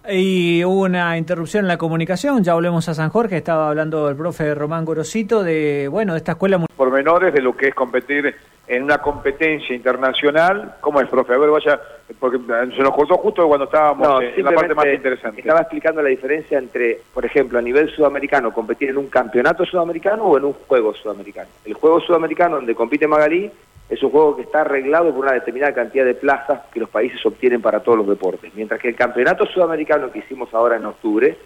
y 0.08 0.64
hubo 0.64 0.82
una 0.82 1.16
interrupción 1.16 1.64
en 1.64 1.68
la 1.68 1.78
comunicación, 1.78 2.44
ya 2.44 2.54
volvemos 2.54 2.88
a 2.88 2.94
San 2.94 3.10
Jorge, 3.10 3.36
estaba 3.36 3.68
hablando 3.68 4.08
el 4.08 4.16
profe 4.16 4.54
Román 4.54 4.84
Gorosito 4.84 5.42
de, 5.42 5.88
bueno, 5.88 6.12
de 6.12 6.18
esta 6.18 6.32
escuela... 6.32 6.64
Pormenores 6.76 7.32
de 7.32 7.42
lo 7.42 7.56
que 7.56 7.68
es 7.68 7.74
competir 7.74 8.34
en 8.70 8.84
una 8.84 8.98
competencia 8.98 9.74
internacional, 9.74 10.76
¿cómo 10.80 11.00
es, 11.00 11.08
profe? 11.08 11.34
A 11.34 11.38
ver, 11.38 11.50
vaya, 11.50 11.80
porque 12.20 12.38
se 12.38 12.82
nos 12.82 12.94
cortó 12.94 13.16
justo 13.16 13.48
cuando 13.48 13.64
estábamos 13.64 14.22
en 14.22 14.44
la 14.44 14.52
parte 14.52 14.74
más 14.74 14.86
interesante. 14.86 15.40
Estaba 15.40 15.62
explicando 15.62 16.00
la 16.00 16.08
diferencia 16.08 16.56
entre, 16.56 17.00
por 17.12 17.26
ejemplo, 17.26 17.58
a 17.58 17.62
nivel 17.62 17.90
sudamericano, 17.90 18.52
competir 18.52 18.90
en 18.90 18.98
un 18.98 19.08
campeonato 19.08 19.64
sudamericano 19.64 20.22
o 20.22 20.38
en 20.38 20.44
un 20.44 20.52
juego 20.52 20.94
sudamericano. 20.94 21.48
El 21.64 21.74
juego 21.74 22.00
sudamericano 22.00 22.56
donde 22.56 22.76
compite 22.76 23.08
Magalí 23.08 23.50
es 23.88 24.00
un 24.04 24.10
juego 24.10 24.36
que 24.36 24.42
está 24.42 24.60
arreglado 24.60 25.10
por 25.10 25.24
una 25.24 25.32
determinada 25.32 25.74
cantidad 25.74 26.04
de 26.04 26.14
plazas 26.14 26.60
que 26.72 26.78
los 26.78 26.88
países 26.88 27.26
obtienen 27.26 27.60
para 27.60 27.80
todos 27.80 27.98
los 27.98 28.06
deportes, 28.06 28.54
mientras 28.54 28.80
que 28.80 28.90
el 28.90 28.94
campeonato 28.94 29.46
sudamericano 29.46 30.12
que 30.12 30.20
hicimos 30.20 30.54
ahora 30.54 30.76
en 30.76 30.86
octubre 30.86 31.36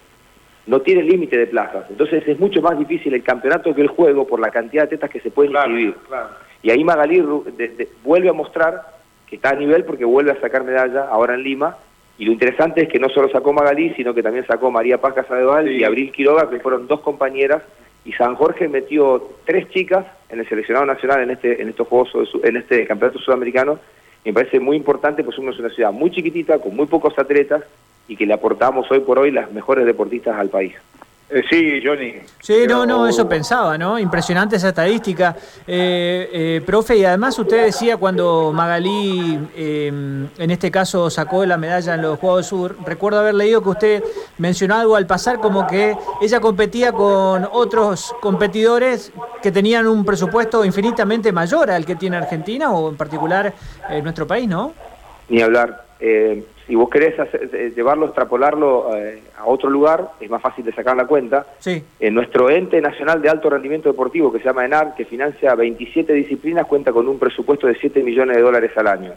no 0.67 0.81
tiene 0.81 1.03
límite 1.03 1.37
de 1.37 1.47
plazas. 1.47 1.85
Entonces 1.89 2.27
es 2.27 2.39
mucho 2.39 2.61
más 2.61 2.77
difícil 2.77 3.13
el 3.13 3.23
campeonato 3.23 3.73
que 3.75 3.81
el 3.81 3.87
juego 3.87 4.25
por 4.25 4.39
la 4.39 4.49
cantidad 4.49 4.83
de 4.83 4.89
tetas 4.89 5.09
que 5.09 5.19
se 5.19 5.31
pueden 5.31 5.53
inscribir. 5.53 5.95
Y 6.63 6.71
ahí 6.71 6.83
Magalí 6.83 7.23
vuelve 8.03 8.29
a 8.29 8.33
mostrar 8.33 8.81
que 9.27 9.35
está 9.35 9.51
a 9.51 9.55
nivel 9.55 9.83
porque 9.83 10.05
vuelve 10.05 10.31
a 10.31 10.41
sacar 10.41 10.63
medalla 10.63 11.07
ahora 11.09 11.35
en 11.35 11.43
Lima. 11.43 11.77
Y 12.17 12.25
lo 12.25 12.31
interesante 12.31 12.83
es 12.83 12.89
que 12.89 12.99
no 12.99 13.09
solo 13.09 13.29
sacó 13.29 13.53
Magalí, 13.53 13.93
sino 13.95 14.13
que 14.13 14.23
también 14.23 14.47
sacó 14.47 14.71
María 14.71 14.99
Paz 14.99 15.13
Casadeval 15.13 15.69
y 15.69 15.83
Abril 15.83 16.11
Quiroga, 16.11 16.49
que 16.49 16.59
fueron 16.59 16.87
dos 16.87 17.01
compañeras. 17.01 17.61
Y 18.05 18.13
San 18.13 18.35
Jorge 18.35 18.67
metió 18.67 19.29
tres 19.45 19.69
chicas 19.69 20.05
en 20.29 20.39
el 20.39 20.47
seleccionado 20.47 20.85
nacional 20.85 21.21
en 21.21 21.31
este 21.31 21.61
en 21.61 21.69
estos 21.69 21.87
juegos 21.87 22.31
en 22.43 22.55
este 22.57 22.85
campeonato 22.87 23.19
sudamericano. 23.19 23.79
Y 24.23 24.29
me 24.29 24.33
parece 24.33 24.59
muy 24.59 24.77
importante, 24.77 25.23
pues 25.23 25.35
somos 25.35 25.59
una 25.59 25.69
ciudad 25.69 25.91
muy 25.91 26.09
chiquitita, 26.09 26.59
con 26.59 26.75
muy 26.75 26.87
pocos 26.87 27.17
atletas, 27.19 27.63
y 28.07 28.15
que 28.15 28.25
le 28.25 28.33
aportamos 28.33 28.89
hoy 28.91 28.99
por 28.99 29.19
hoy 29.19 29.31
las 29.31 29.51
mejores 29.51 29.85
deportistas 29.85 30.37
al 30.37 30.49
país. 30.49 30.73
Eh, 31.27 31.43
sí, 31.49 31.81
Johnny. 31.83 32.13
Sí, 32.39 32.67
no, 32.67 32.85
no, 32.85 33.07
eso 33.07 33.27
pensaba, 33.27 33.79
¿no? 33.79 33.97
Impresionante 33.97 34.57
esa 34.57 34.69
estadística. 34.69 35.35
Eh, 35.65 36.29
eh, 36.31 36.61
profe, 36.63 36.97
y 36.97 37.05
además 37.05 37.37
usted 37.39 37.65
decía 37.65 37.97
cuando 37.97 38.51
Magalí, 38.53 39.39
en 39.55 40.51
este 40.51 40.69
caso, 40.69 41.09
sacó 41.09 41.43
la 41.45 41.57
medalla 41.57 41.95
en 41.95 42.03
los 42.03 42.19
Juegos 42.19 42.45
Sur, 42.45 42.77
recuerdo 42.85 43.19
haber 43.19 43.33
leído 43.33 43.63
que 43.63 43.69
usted 43.69 44.03
mencionó 44.37 44.75
algo 44.75 44.95
al 44.95 45.07
pasar 45.07 45.39
como 45.39 45.65
que 45.65 45.97
ella 46.21 46.39
competía 46.39 46.91
con 46.91 47.47
otros 47.51 48.13
competidores 48.21 49.11
que 49.41 49.51
tenían 49.51 49.87
un 49.87 50.05
presupuesto 50.05 50.63
infinitamente 50.63 51.31
mayor 51.31 51.71
al 51.71 51.87
que 51.87 51.95
tiene 51.95 52.17
Argentina 52.17 52.71
o 52.71 52.89
en 52.89 52.97
particular 52.97 53.51
nuestro 54.03 54.27
país, 54.27 54.47
¿no? 54.47 54.73
Ni 55.27 55.41
hablar. 55.41 55.84
Eh, 55.99 56.43
si 56.67 56.75
vos 56.75 56.89
querés 56.89 57.13
eh, 57.33 57.71
llevarlo, 57.75 58.07
extrapolarlo 58.07 58.95
eh, 58.97 59.21
a 59.37 59.45
otro 59.45 59.69
lugar, 59.69 60.11
es 60.19 60.29
más 60.29 60.41
fácil 60.41 60.65
de 60.65 60.73
sacar 60.73 60.97
la 60.97 61.05
cuenta. 61.05 61.45
Sí. 61.59 61.83
En 61.99 62.13
nuestro 62.13 62.49
ente 62.49 62.81
nacional 62.81 63.21
de 63.21 63.29
alto 63.29 63.49
rendimiento 63.49 63.89
deportivo, 63.89 64.31
que 64.31 64.39
se 64.39 64.45
llama 64.45 64.65
ENAR, 64.65 64.95
que 64.95 65.05
financia 65.05 65.53
27 65.55 66.11
disciplinas, 66.13 66.65
cuenta 66.67 66.91
con 66.91 67.07
un 67.07 67.19
presupuesto 67.19 67.67
de 67.67 67.75
7 67.75 68.03
millones 68.03 68.35
de 68.35 68.41
dólares 68.41 68.71
al 68.75 68.87
año. 68.87 69.13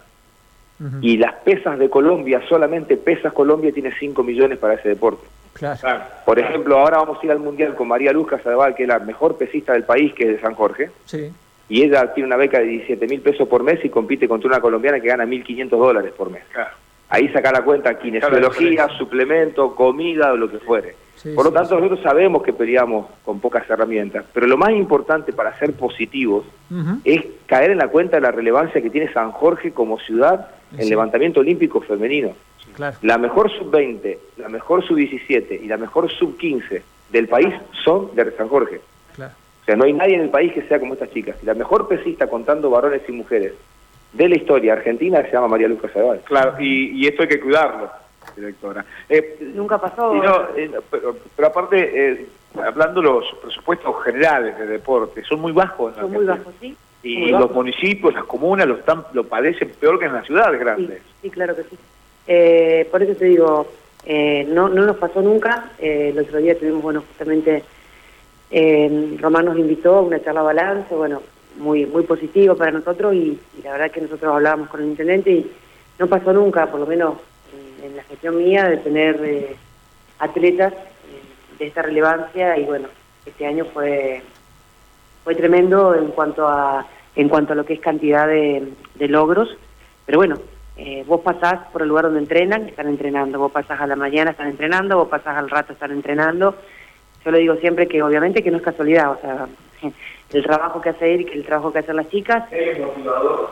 Y 1.00 1.16
las 1.16 1.34
pesas 1.34 1.76
de 1.76 1.90
Colombia, 1.90 2.40
solamente 2.48 2.96
Pesas 2.96 3.32
Colombia 3.32 3.72
tiene 3.72 3.92
5 3.98 4.22
millones 4.22 4.58
para 4.58 4.74
ese 4.74 4.90
deporte. 4.90 5.26
Claro. 5.52 6.04
Por 6.24 6.38
ejemplo, 6.38 6.78
ahora 6.78 6.98
vamos 6.98 7.18
a 7.20 7.26
ir 7.26 7.32
al 7.32 7.40
Mundial 7.40 7.74
con 7.74 7.88
María 7.88 8.12
Luz 8.12 8.28
Casadevall, 8.28 8.76
que 8.76 8.84
es 8.84 8.88
la 8.88 9.00
mejor 9.00 9.36
pesista 9.36 9.72
del 9.72 9.82
país, 9.82 10.14
que 10.14 10.22
es 10.22 10.28
de 10.28 10.40
San 10.40 10.54
Jorge. 10.54 10.90
Sí. 11.04 11.32
Y 11.68 11.82
ella 11.82 12.12
tiene 12.14 12.26
una 12.26 12.36
beca 12.36 12.58
de 12.58 12.64
17 12.64 13.06
mil 13.06 13.20
pesos 13.20 13.46
por 13.48 13.62
mes 13.62 13.84
y 13.84 13.90
compite 13.90 14.26
contra 14.26 14.48
una 14.48 14.60
colombiana 14.60 15.00
que 15.00 15.08
gana 15.08 15.24
1.500 15.24 15.68
dólares 15.68 16.12
por 16.16 16.30
mes. 16.30 16.42
Claro 16.52 16.70
ahí 17.08 17.28
saca 17.28 17.52
la 17.52 17.62
cuenta 17.62 17.98
kinesiología, 17.98 18.88
suplemento, 18.96 19.74
comida 19.74 20.32
o 20.32 20.36
lo 20.36 20.50
que 20.50 20.58
fuere. 20.58 20.94
Por 21.34 21.46
lo 21.46 21.52
tanto, 21.52 21.74
nosotros 21.74 22.00
sabemos 22.00 22.44
que 22.44 22.52
peleamos 22.52 23.06
con 23.24 23.40
pocas 23.40 23.68
herramientas, 23.68 24.24
pero 24.32 24.46
lo 24.46 24.56
más 24.56 24.70
importante 24.70 25.32
para 25.32 25.58
ser 25.58 25.72
positivos 25.72 26.44
es 27.04 27.24
caer 27.46 27.72
en 27.72 27.78
la 27.78 27.88
cuenta 27.88 28.16
de 28.16 28.22
la 28.22 28.30
relevancia 28.30 28.80
que 28.80 28.90
tiene 28.90 29.12
San 29.12 29.32
Jorge 29.32 29.72
como 29.72 29.98
ciudad 29.98 30.48
en 30.76 30.88
levantamiento 30.88 31.40
olímpico 31.40 31.80
femenino. 31.80 32.34
La 33.02 33.18
mejor 33.18 33.50
sub-20, 33.50 34.18
la 34.36 34.48
mejor 34.48 34.86
sub-17 34.86 35.60
y 35.60 35.66
la 35.66 35.76
mejor 35.76 36.08
sub-15 36.08 36.82
del 37.10 37.26
país 37.26 37.52
son 37.84 38.14
de 38.14 38.30
San 38.36 38.48
Jorge. 38.48 38.80
O 39.68 39.70
sea, 39.70 39.76
no 39.76 39.84
hay 39.84 39.92
nadie 39.92 40.14
en 40.14 40.22
el 40.22 40.30
país 40.30 40.50
que 40.54 40.62
sea 40.62 40.80
como 40.80 40.94
estas 40.94 41.10
chicas. 41.10 41.36
La 41.44 41.52
mejor 41.52 41.88
pesista 41.88 42.26
contando 42.26 42.70
varones 42.70 43.02
y 43.06 43.12
mujeres 43.12 43.52
de 44.14 44.26
la 44.26 44.36
historia 44.36 44.72
argentina 44.72 45.20
se 45.20 45.30
llama 45.30 45.48
María 45.48 45.68
Lucas 45.68 45.92
Zaval. 45.92 46.22
Claro, 46.24 46.54
y, 46.58 47.06
esto 47.06 47.20
hay 47.20 47.28
que 47.28 47.38
cuidarlo, 47.38 47.90
directora. 48.34 48.82
Eh, 49.10 49.36
Nunca 49.54 49.76
pasó. 49.76 50.14
Eh, 50.56 50.70
pero, 50.90 51.46
aparte, 51.46 52.12
eh, 52.12 52.26
hablando 52.64 53.02
los 53.02 53.26
presupuestos 53.42 53.94
generales 54.04 54.58
de 54.58 54.68
deporte, 54.68 55.22
son 55.24 55.42
muy 55.42 55.52
bajos. 55.52 55.94
Son 55.96 56.10
muy 56.10 56.24
bajos, 56.24 56.54
sí. 56.58 56.74
Y 57.02 57.26
los 57.26 57.50
municipios, 57.50 58.14
las 58.14 58.24
comunas 58.24 58.66
lo, 58.66 58.76
están, 58.76 59.04
lo 59.12 59.24
padecen 59.24 59.68
peor 59.78 59.98
que 59.98 60.06
en 60.06 60.14
las 60.14 60.24
ciudades 60.24 60.58
grandes. 60.58 61.02
Sí, 61.20 61.28
claro 61.28 61.54
que 61.54 61.64
sí. 61.64 62.88
por 62.90 63.02
eso 63.02 63.14
te 63.16 63.26
digo, 63.26 63.66
no, 64.46 64.70
no 64.70 64.86
nos 64.86 64.96
pasó 64.96 65.20
nunca. 65.20 65.72
el 65.78 66.18
otro 66.18 66.38
día 66.38 66.58
tuvimos, 66.58 66.80
bueno, 66.80 67.02
justamente, 67.06 67.64
Román 68.50 69.44
nos 69.44 69.58
invitó 69.58 69.96
a 69.96 70.02
una 70.02 70.22
charla 70.22 70.42
balance, 70.42 70.94
bueno, 70.94 71.22
muy 71.58 71.86
muy 71.86 72.04
positivo 72.04 72.56
para 72.56 72.70
nosotros 72.70 73.14
y, 73.14 73.38
la 73.62 73.72
verdad 73.72 73.90
que 73.90 74.00
nosotros 74.00 74.34
hablábamos 74.34 74.68
con 74.68 74.80
el 74.80 74.88
intendente 74.88 75.30
y 75.30 75.52
no 75.98 76.06
pasó 76.06 76.32
nunca, 76.32 76.66
por 76.70 76.80
lo 76.80 76.86
menos 76.86 77.14
en, 77.82 77.96
la 77.96 78.02
gestión 78.04 78.38
mía, 78.38 78.68
de 78.68 78.78
tener 78.78 79.20
eh, 79.24 79.56
atletas 80.18 80.72
eh, 80.72 81.56
de 81.58 81.66
esta 81.66 81.82
relevancia 81.82 82.56
y 82.56 82.64
bueno, 82.64 82.88
este 83.26 83.46
año 83.46 83.64
fue 83.66 84.22
fue 85.24 85.34
tremendo 85.34 85.94
en 85.94 86.08
cuanto 86.08 86.46
a 86.48 86.86
en 87.16 87.28
cuanto 87.28 87.52
a 87.52 87.56
lo 87.56 87.64
que 87.64 87.74
es 87.74 87.80
cantidad 87.80 88.28
de, 88.28 88.68
logros, 89.00 89.48
pero 90.06 90.18
bueno, 90.18 90.38
eh, 90.76 91.02
vos 91.04 91.20
pasás 91.20 91.66
por 91.72 91.82
el 91.82 91.88
lugar 91.88 92.04
donde 92.04 92.20
entrenan, 92.20 92.68
están 92.68 92.86
entrenando, 92.86 93.40
vos 93.40 93.50
pasás 93.50 93.80
a 93.80 93.88
la 93.88 93.96
mañana, 93.96 94.30
están 94.30 94.48
entrenando, 94.48 94.96
vos 94.96 95.08
pasás 95.08 95.36
al 95.36 95.50
rato, 95.50 95.72
están 95.72 95.90
entrenando. 95.90 96.54
Yo 97.28 97.32
le 97.32 97.40
digo 97.40 97.56
siempre 97.56 97.86
que 97.86 98.02
obviamente 98.02 98.42
que 98.42 98.50
no 98.50 98.56
es 98.56 98.62
casualidad, 98.62 99.12
o 99.12 99.20
sea, 99.20 99.46
el 100.32 100.42
trabajo 100.42 100.80
que 100.80 100.88
hace 100.88 101.14
él 101.14 101.26
que 101.26 101.34
el 101.34 101.44
trabajo 101.44 101.70
que 101.70 101.80
hacen 101.80 101.96
las 101.96 102.08
chicas. 102.08 102.50
Es 102.50 102.78
motivador. 102.78 103.50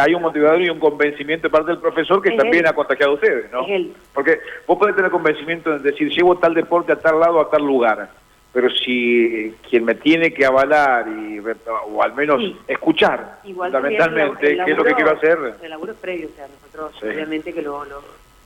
Hay 0.00 0.12
un 0.12 0.22
motivador 0.22 0.60
y 0.60 0.70
un 0.70 0.80
convencimiento 0.80 1.46
de 1.46 1.52
parte 1.52 1.70
del 1.70 1.78
profesor 1.78 2.20
que 2.20 2.32
también 2.32 2.66
ha 2.66 2.72
contagiado 2.72 3.12
a 3.12 3.14
ustedes, 3.14 3.48
¿no? 3.52 3.64
Porque 4.12 4.40
vos 4.66 4.76
podés 4.76 4.96
tener 4.96 5.12
convencimiento 5.12 5.70
de 5.70 5.78
decir, 5.78 6.10
llevo 6.10 6.36
tal 6.38 6.52
deporte 6.52 6.90
a 6.90 6.96
tal 6.96 7.20
lado, 7.20 7.40
a 7.40 7.48
tal 7.48 7.62
lugar, 7.62 8.10
pero 8.52 8.68
si 8.70 9.54
quien 9.68 9.84
me 9.84 9.94
tiene 9.94 10.34
que 10.34 10.44
avalar 10.44 11.06
y 11.06 11.38
o 11.38 12.02
al 12.02 12.12
menos 12.14 12.42
escuchar 12.66 13.38
fundamentalmente 13.44 14.56
qué 14.64 14.72
es 14.72 14.76
lo 14.76 14.82
que 14.82 14.94
quiero 14.94 15.12
hacer. 15.12 15.38
El 15.62 15.70
laburo 15.70 15.92
es 15.92 15.98
previo, 15.98 16.26
o 16.26 16.34
sea, 16.34 16.48
nosotros 16.48 17.00
obviamente 17.04 17.52
que 17.52 17.62
lo, 17.62 17.84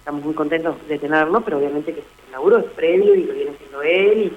estamos 0.04 0.22
muy 0.22 0.34
contentos 0.34 0.76
de 0.86 0.98
tenerlo, 0.98 1.40
pero 1.40 1.56
obviamente 1.56 1.94
que 1.94 2.00
el 2.00 2.32
laburo 2.32 2.58
es 2.58 2.66
previo 2.76 3.14
y 3.14 3.24
lo 3.24 3.32
viene 3.32 3.52
haciendo 3.52 3.80
él 3.80 4.18
y 4.18 4.32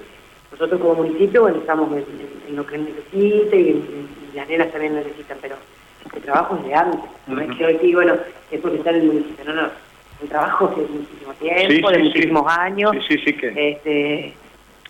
nosotros 0.50 0.80
como 0.80 0.94
municipio, 0.94 1.42
bueno, 1.42 1.58
estamos 1.58 1.90
en, 1.92 2.56
lo 2.56 2.66
que 2.66 2.76
él 2.76 2.86
necesite 2.86 3.60
y, 3.60 4.08
las 4.34 4.48
nenas 4.48 4.72
también 4.72 4.94
necesitan, 4.94 5.36
pero 5.42 5.56
el 6.14 6.22
trabajo 6.22 6.56
es 6.56 6.64
de 6.64 6.74
antes. 6.74 7.00
No 7.26 7.40
es 7.40 7.54
que 7.54 7.66
hoy 7.66 7.94
bueno, 7.94 8.14
es 8.50 8.60
porque 8.60 8.78
está 8.78 8.90
en 8.90 8.96
el 8.96 9.06
municipio, 9.08 9.44
no, 9.44 9.52
no. 9.52 9.68
El 10.22 10.28
trabajo 10.30 10.70
es 10.70 10.76
de 10.76 10.98
muchísimo 10.98 11.32
tiempo, 11.34 11.90
de 11.90 11.98
muchísimos 11.98 12.44
años. 12.46 12.96
Sí, 13.06 13.18
sí, 13.18 13.32
que... 13.34 13.70
Este, 13.70 14.34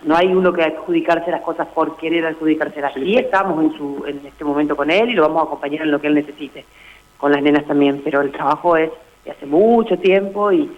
no 0.03 0.15
hay 0.15 0.27
uno 0.27 0.53
que 0.53 0.63
adjudicarse 0.63 1.29
las 1.29 1.41
cosas 1.41 1.67
por 1.67 1.97
querer 1.97 2.25
adjudicárselas. 2.25 2.93
Sí, 2.93 3.17
estamos 3.17 3.61
en, 3.65 3.77
su, 3.77 4.05
en 4.07 4.25
este 4.25 4.45
momento 4.45 4.77
con 4.77 4.89
él 4.89 5.09
y 5.09 5.13
lo 5.13 5.23
vamos 5.23 5.41
a 5.41 5.45
acompañar 5.47 5.81
en 5.81 5.91
lo 5.91 5.99
que 5.99 6.07
él 6.07 6.15
necesite, 6.15 6.63
con 7.17 7.33
las 7.33 7.41
nenas 7.41 7.65
también, 7.65 8.01
pero 8.01 8.21
el 8.21 8.31
trabajo 8.31 8.77
es 8.77 8.91
de 9.29 9.35
hace 9.35 9.45
mucho 9.45 9.97
tiempo 9.97 10.51
y, 10.51 10.69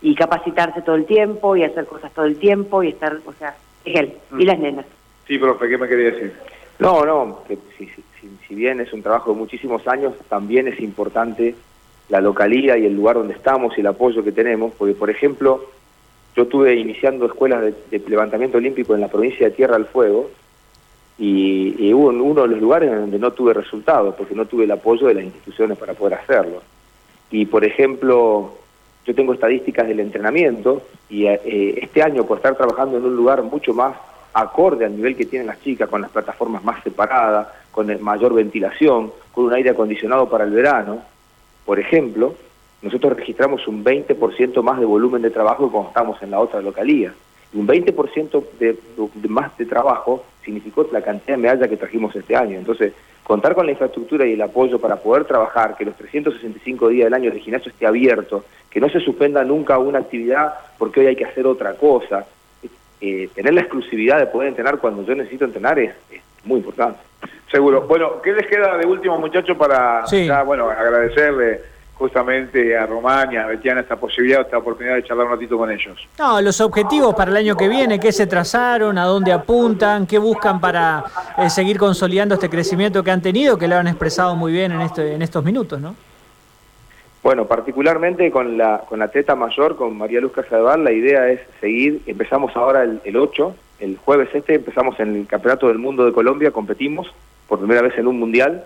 y 0.00 0.14
capacitarse 0.14 0.82
todo 0.82 0.96
el 0.96 1.04
tiempo 1.04 1.56
y 1.56 1.64
hacer 1.64 1.86
cosas 1.86 2.12
todo 2.12 2.24
el 2.24 2.38
tiempo 2.38 2.82
y 2.82 2.88
estar, 2.88 3.18
o 3.26 3.32
sea, 3.34 3.56
él 3.84 4.14
y 4.38 4.44
las 4.44 4.58
nenas. 4.58 4.86
Sí, 5.26 5.38
profe, 5.38 5.68
¿qué 5.68 5.78
me 5.78 5.88
quería 5.88 6.10
decir? 6.12 6.32
No, 6.78 7.04
no, 7.04 7.40
que 7.46 7.58
si, 7.76 7.88
si, 8.46 8.54
bien 8.54 8.80
es 8.80 8.92
un 8.92 9.02
trabajo 9.02 9.32
de 9.32 9.38
muchísimos 9.38 9.86
años, 9.88 10.14
también 10.28 10.68
es 10.68 10.80
importante 10.80 11.54
la 12.08 12.20
localidad 12.20 12.76
y 12.76 12.86
el 12.86 12.94
lugar 12.94 13.16
donde 13.16 13.34
estamos 13.34 13.76
y 13.76 13.80
el 13.80 13.88
apoyo 13.88 14.22
que 14.22 14.32
tenemos, 14.32 14.72
porque 14.78 14.94
por 14.94 15.10
ejemplo, 15.10 15.64
yo 16.36 16.44
estuve 16.44 16.76
iniciando 16.76 17.26
escuelas 17.26 17.74
de, 17.90 18.02
levantamiento 18.06 18.58
olímpico 18.58 18.94
en 18.94 19.00
la 19.00 19.08
provincia 19.08 19.48
de 19.48 19.54
Tierra 19.54 19.76
del 19.76 19.86
Fuego 19.86 20.30
y, 21.18 21.74
y, 21.78 21.92
hubo 21.92 22.08
uno 22.08 22.42
de 22.42 22.48
los 22.48 22.60
lugares 22.60 22.90
donde 22.90 23.18
no 23.18 23.32
tuve 23.32 23.52
resultados, 23.52 24.14
porque 24.14 24.36
no 24.36 24.46
tuve 24.46 24.64
el 24.64 24.70
apoyo 24.70 25.08
de 25.08 25.14
las 25.14 25.24
instituciones 25.24 25.76
para 25.76 25.94
poder 25.94 26.14
hacerlo. 26.14 26.62
Y 27.30 27.46
por 27.46 27.64
ejemplo, 27.64 28.52
yo 29.04 29.14
tengo 29.14 29.34
estadísticas 29.34 29.86
del 29.86 30.00
entrenamiento 30.00 30.82
y 31.08 31.26
eh, 31.26 31.78
este 31.82 32.02
año 32.02 32.24
por 32.24 32.38
estar 32.38 32.56
trabajando 32.56 32.98
en 32.98 33.04
un 33.04 33.16
lugar 33.16 33.42
mucho 33.42 33.74
más 33.74 33.96
acorde 34.32 34.84
al 34.84 34.96
nivel 34.96 35.16
que 35.16 35.26
tienen 35.26 35.48
las 35.48 35.60
chicas, 35.60 35.88
con 35.88 36.00
las 36.00 36.10
plataformas 36.10 36.62
más 36.62 36.82
separadas, 36.82 37.48
con 37.70 38.02
mayor 38.02 38.34
ventilación, 38.34 39.12
con 39.32 39.46
un 39.46 39.54
aire 39.54 39.70
acondicionado 39.70 40.28
para 40.28 40.44
el 40.44 40.50
verano, 40.50 41.02
por 41.64 41.78
ejemplo, 41.78 42.34
nosotros 42.80 43.16
registramos 43.16 43.66
un 43.68 43.84
20% 43.84 44.62
más 44.62 44.78
de 44.78 44.86
volumen 44.86 45.22
de 45.22 45.30
trabajo 45.30 45.66
que 45.66 45.72
cuando 45.72 45.88
estamos 45.88 46.22
en 46.22 46.30
la 46.30 46.40
otra 46.40 46.62
localía. 46.62 47.12
Y 47.52 47.58
un 47.58 47.66
20% 47.66 48.42
de, 48.58 48.78
de, 49.14 49.28
más 49.28 49.56
de 49.58 49.66
trabajo 49.66 50.24
significó 50.48 50.88
la 50.92 51.02
cantidad 51.02 51.36
de 51.36 51.42
medallas 51.42 51.68
que 51.68 51.76
trajimos 51.76 52.16
este 52.16 52.34
año. 52.34 52.56
Entonces, 52.56 52.94
contar 53.22 53.54
con 53.54 53.66
la 53.66 53.72
infraestructura 53.72 54.24
y 54.26 54.32
el 54.32 54.40
apoyo 54.40 54.78
para 54.78 54.96
poder 54.96 55.26
trabajar, 55.26 55.76
que 55.76 55.84
los 55.84 55.94
365 55.96 56.88
días 56.88 57.04
del 57.04 57.14
año 57.14 57.30
el 57.30 57.38
gimnasio 57.38 57.70
esté 57.70 57.86
abierto, 57.86 58.44
que 58.70 58.80
no 58.80 58.88
se 58.88 59.00
suspenda 59.00 59.44
nunca 59.44 59.76
una 59.78 59.98
actividad 59.98 60.54
porque 60.78 61.00
hoy 61.00 61.06
hay 61.08 61.16
que 61.16 61.26
hacer 61.26 61.46
otra 61.46 61.74
cosa. 61.74 62.24
Eh, 63.00 63.28
tener 63.34 63.52
la 63.52 63.60
exclusividad 63.60 64.18
de 64.18 64.26
poder 64.26 64.48
entrenar 64.48 64.78
cuando 64.78 65.04
yo 65.04 65.14
necesito 65.14 65.44
entrenar 65.44 65.78
es, 65.78 65.94
muy 66.44 66.60
importante. 66.60 66.98
Seguro. 67.50 67.82
Bueno, 67.82 68.22
¿qué 68.22 68.32
les 68.32 68.46
queda 68.46 68.78
de 68.78 68.86
último, 68.86 69.18
muchachos, 69.18 69.56
para 69.56 70.04
bueno, 70.44 70.70
agradecerle 70.70 71.60
justamente 71.98 72.76
a 72.76 72.86
Román 72.86 73.32
y 73.32 73.36
a 73.36 73.46
Betiana 73.46 73.80
esta 73.80 73.96
posibilidad, 73.96 74.42
esta 74.42 74.58
oportunidad 74.58 74.94
de 74.94 75.02
charlar 75.02 75.26
un 75.26 75.32
ratito 75.32 75.58
con 75.58 75.70
ellos. 75.70 76.08
No, 76.18 76.40
los 76.40 76.60
objetivos 76.60 77.14
para 77.14 77.32
el 77.32 77.36
año 77.36 77.56
que 77.56 77.68
viene, 77.68 77.98
qué 77.98 78.12
se 78.12 78.26
trazaron, 78.26 78.96
a 78.98 79.04
dónde 79.04 79.32
apuntan, 79.32 80.06
qué 80.06 80.18
buscan 80.18 80.60
para 80.60 81.04
eh, 81.36 81.50
seguir 81.50 81.76
consolidando 81.76 82.36
este 82.36 82.48
crecimiento 82.48 83.02
que 83.02 83.10
han 83.10 83.20
tenido, 83.20 83.58
que 83.58 83.66
lo 83.66 83.76
han 83.76 83.88
expresado 83.88 84.36
muy 84.36 84.52
bien 84.52 84.70
en, 84.70 84.80
este, 84.80 85.14
en 85.14 85.22
estos 85.22 85.44
minutos, 85.44 85.80
¿no? 85.80 85.96
Bueno, 87.20 87.46
particularmente 87.46 88.30
con 88.30 88.56
la, 88.56 88.84
con 88.88 89.00
la 89.00 89.08
teta 89.08 89.34
mayor, 89.34 89.74
con 89.74 89.98
María 89.98 90.20
Luz 90.20 90.32
Casadevall, 90.32 90.84
la 90.84 90.92
idea 90.92 91.28
es 91.28 91.40
seguir, 91.60 92.00
empezamos 92.06 92.54
ahora 92.56 92.84
el, 92.84 93.00
el 93.04 93.16
8, 93.16 93.54
el 93.80 93.96
jueves 93.98 94.28
este, 94.32 94.54
empezamos 94.54 94.98
en 95.00 95.16
el 95.16 95.26
Campeonato 95.26 95.66
del 95.66 95.78
Mundo 95.78 96.06
de 96.06 96.12
Colombia, 96.12 96.52
competimos 96.52 97.12
por 97.48 97.58
primera 97.58 97.82
vez 97.82 97.98
en 97.98 98.06
un 98.06 98.20
mundial, 98.20 98.64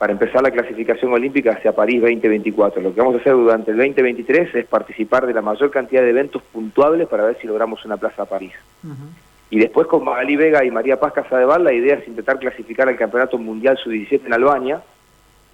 para 0.00 0.14
empezar 0.14 0.42
la 0.42 0.50
clasificación 0.50 1.12
olímpica 1.12 1.52
hacia 1.52 1.72
París 1.72 2.00
2024. 2.00 2.80
Lo 2.80 2.94
que 2.94 3.00
vamos 3.02 3.16
a 3.16 3.18
hacer 3.18 3.34
durante 3.34 3.70
el 3.70 3.76
2023 3.76 4.54
es 4.54 4.64
participar 4.64 5.26
de 5.26 5.34
la 5.34 5.42
mayor 5.42 5.70
cantidad 5.70 6.00
de 6.00 6.08
eventos 6.08 6.40
puntuables 6.40 7.06
para 7.06 7.24
ver 7.24 7.36
si 7.38 7.46
logramos 7.46 7.84
una 7.84 7.98
plaza 7.98 8.22
a 8.22 8.24
París. 8.24 8.54
Y 9.50 9.58
después 9.58 9.86
con 9.88 10.02
Magali 10.02 10.36
Vega 10.36 10.64
y 10.64 10.70
María 10.70 10.98
Paz 10.98 11.12
Casadeval 11.12 11.64
la 11.64 11.74
idea 11.74 11.96
es 11.96 12.08
intentar 12.08 12.38
clasificar 12.38 12.88
al 12.88 12.96
Campeonato 12.96 13.36
Mundial 13.36 13.76
Sub-17 13.76 14.24
en 14.24 14.32
Albania 14.32 14.80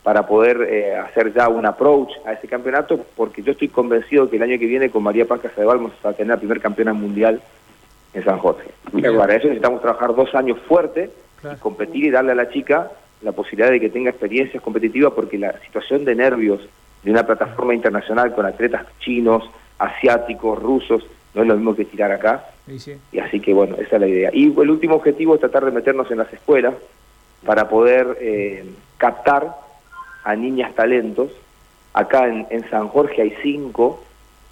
para 0.04 0.28
poder 0.28 0.62
eh, 0.62 0.94
hacer 0.94 1.35
ya 1.35 1.48
un 1.48 1.66
approach 1.66 2.12
a 2.24 2.35
ese 2.35 2.46
campeonato, 2.46 3.04
porque 3.16 3.42
yo 3.42 3.50
estoy 3.50 3.66
convencido 3.66 4.30
que 4.30 4.37
el 4.37 4.44
año 4.44 4.61
que 4.61 4.66
viene 4.66 4.90
con 4.90 5.02
María 5.02 5.24
Paz 5.24 5.40
Casadeval 5.40 5.78
vamos 5.78 5.92
a 6.04 6.12
tener 6.12 6.28
la 6.28 6.37
primer 6.37 6.61
campeona 6.61 6.92
mundial 6.92 7.42
en 8.14 8.24
San 8.24 8.38
Jorge. 8.38 8.70
Y 8.92 9.02
para 9.02 9.35
eso 9.35 9.48
necesitamos 9.48 9.82
trabajar 9.82 10.14
dos 10.14 10.32
años 10.37 10.56
fuerte, 10.68 11.11
y 11.42 11.56
competir 11.56 12.04
y 12.04 12.11
darle 12.11 12.30
a 12.30 12.37
la 12.37 12.48
chica 12.48 12.92
la 13.22 13.33
posibilidad 13.33 13.70
de 13.70 13.81
que 13.81 13.88
tenga 13.88 14.11
experiencias 14.11 14.62
competitivas 14.62 15.12
porque 15.14 15.38
la 15.38 15.59
situación 15.61 16.05
de 16.05 16.14
nervios 16.14 16.61
de 17.02 17.11
una 17.11 17.26
plataforma 17.26 17.74
internacional 17.74 18.35
con 18.35 18.46
atletas 18.46 18.87
chinos, 18.98 19.48
asiáticos, 19.79 20.61
rusos, 20.61 21.05
no 21.35 21.42
es 21.42 21.48
lo 21.48 21.57
mismo 21.57 21.74
que 21.74 21.85
tirar 21.85 22.12
acá. 22.12 22.46
Y 23.12 23.18
así 23.18 23.40
que 23.40 23.52
bueno, 23.55 23.76
esa 23.76 23.96
es 23.96 24.00
la 24.00 24.09
idea. 24.09 24.31
Y 24.33 24.46
el 24.46 24.70
último 24.70 24.96
objetivo 24.96 25.35
es 25.35 25.40
tratar 25.40 25.64
de 25.64 25.70
meternos 25.70 26.11
en 26.11 26.18
las 26.18 26.33
escuelas 26.33 26.74
para 27.44 27.68
poder 27.68 28.18
eh, 28.20 28.64
captar 28.96 29.55
a 30.24 30.35
niñas 30.35 30.74
talentos. 30.74 31.31
Acá 31.92 32.26
en, 32.26 32.46
en 32.50 32.68
San 32.70 32.88
Jorge 32.88 33.22
hay 33.22 33.35
cinco 33.42 34.02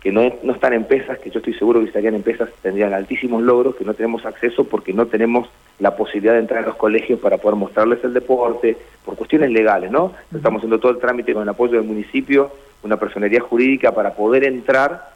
que 0.05 0.13
no, 0.13 0.23
no 0.43 0.53
están 0.53 0.75
en 0.75 0.85
pesas, 0.85 1.19
que 1.19 1.31
yo 1.31 1.39
estoy 1.39 1.55
seguro 1.55 1.81
que 1.81 1.87
estarían 1.87 2.15
en 2.15 2.23
pesas 2.23 2.51
tendrían 2.61 2.93
altísimos 2.93 3.43
logros, 3.43 3.75
que 3.75 3.87
no 3.87 3.95
tenemos 3.95 4.27
acceso 4.27 4.65
porque 4.65 4.93
no 4.93 5.07
tenemos 5.07 5.49
la 5.79 5.97
posibilidad 5.97 6.35
de 6.35 6.41
entrar 6.41 6.63
a 6.63 6.67
los 6.67 6.77
colegios 6.77 7.19
para 7.21 7.39
poder 7.39 7.57
mostrarles 7.57 8.03
el 8.05 8.15
deporte, 8.15 8.77
por 9.05 9.17
cuestiones 9.17 9.51
legales, 9.51 9.91
¿no? 9.91 10.13
Estamos 10.35 10.61
haciendo 10.61 10.79
todo 10.79 10.93
el 10.93 10.99
trámite 10.99 11.33
con 11.33 11.43
el 11.43 11.49
apoyo 11.49 11.75
del 11.75 11.85
municipio, 11.85 12.51
una 12.83 12.97
personería 12.97 13.41
jurídica 13.41 13.93
para 13.93 14.15
poder 14.15 14.45
entrar 14.45 15.13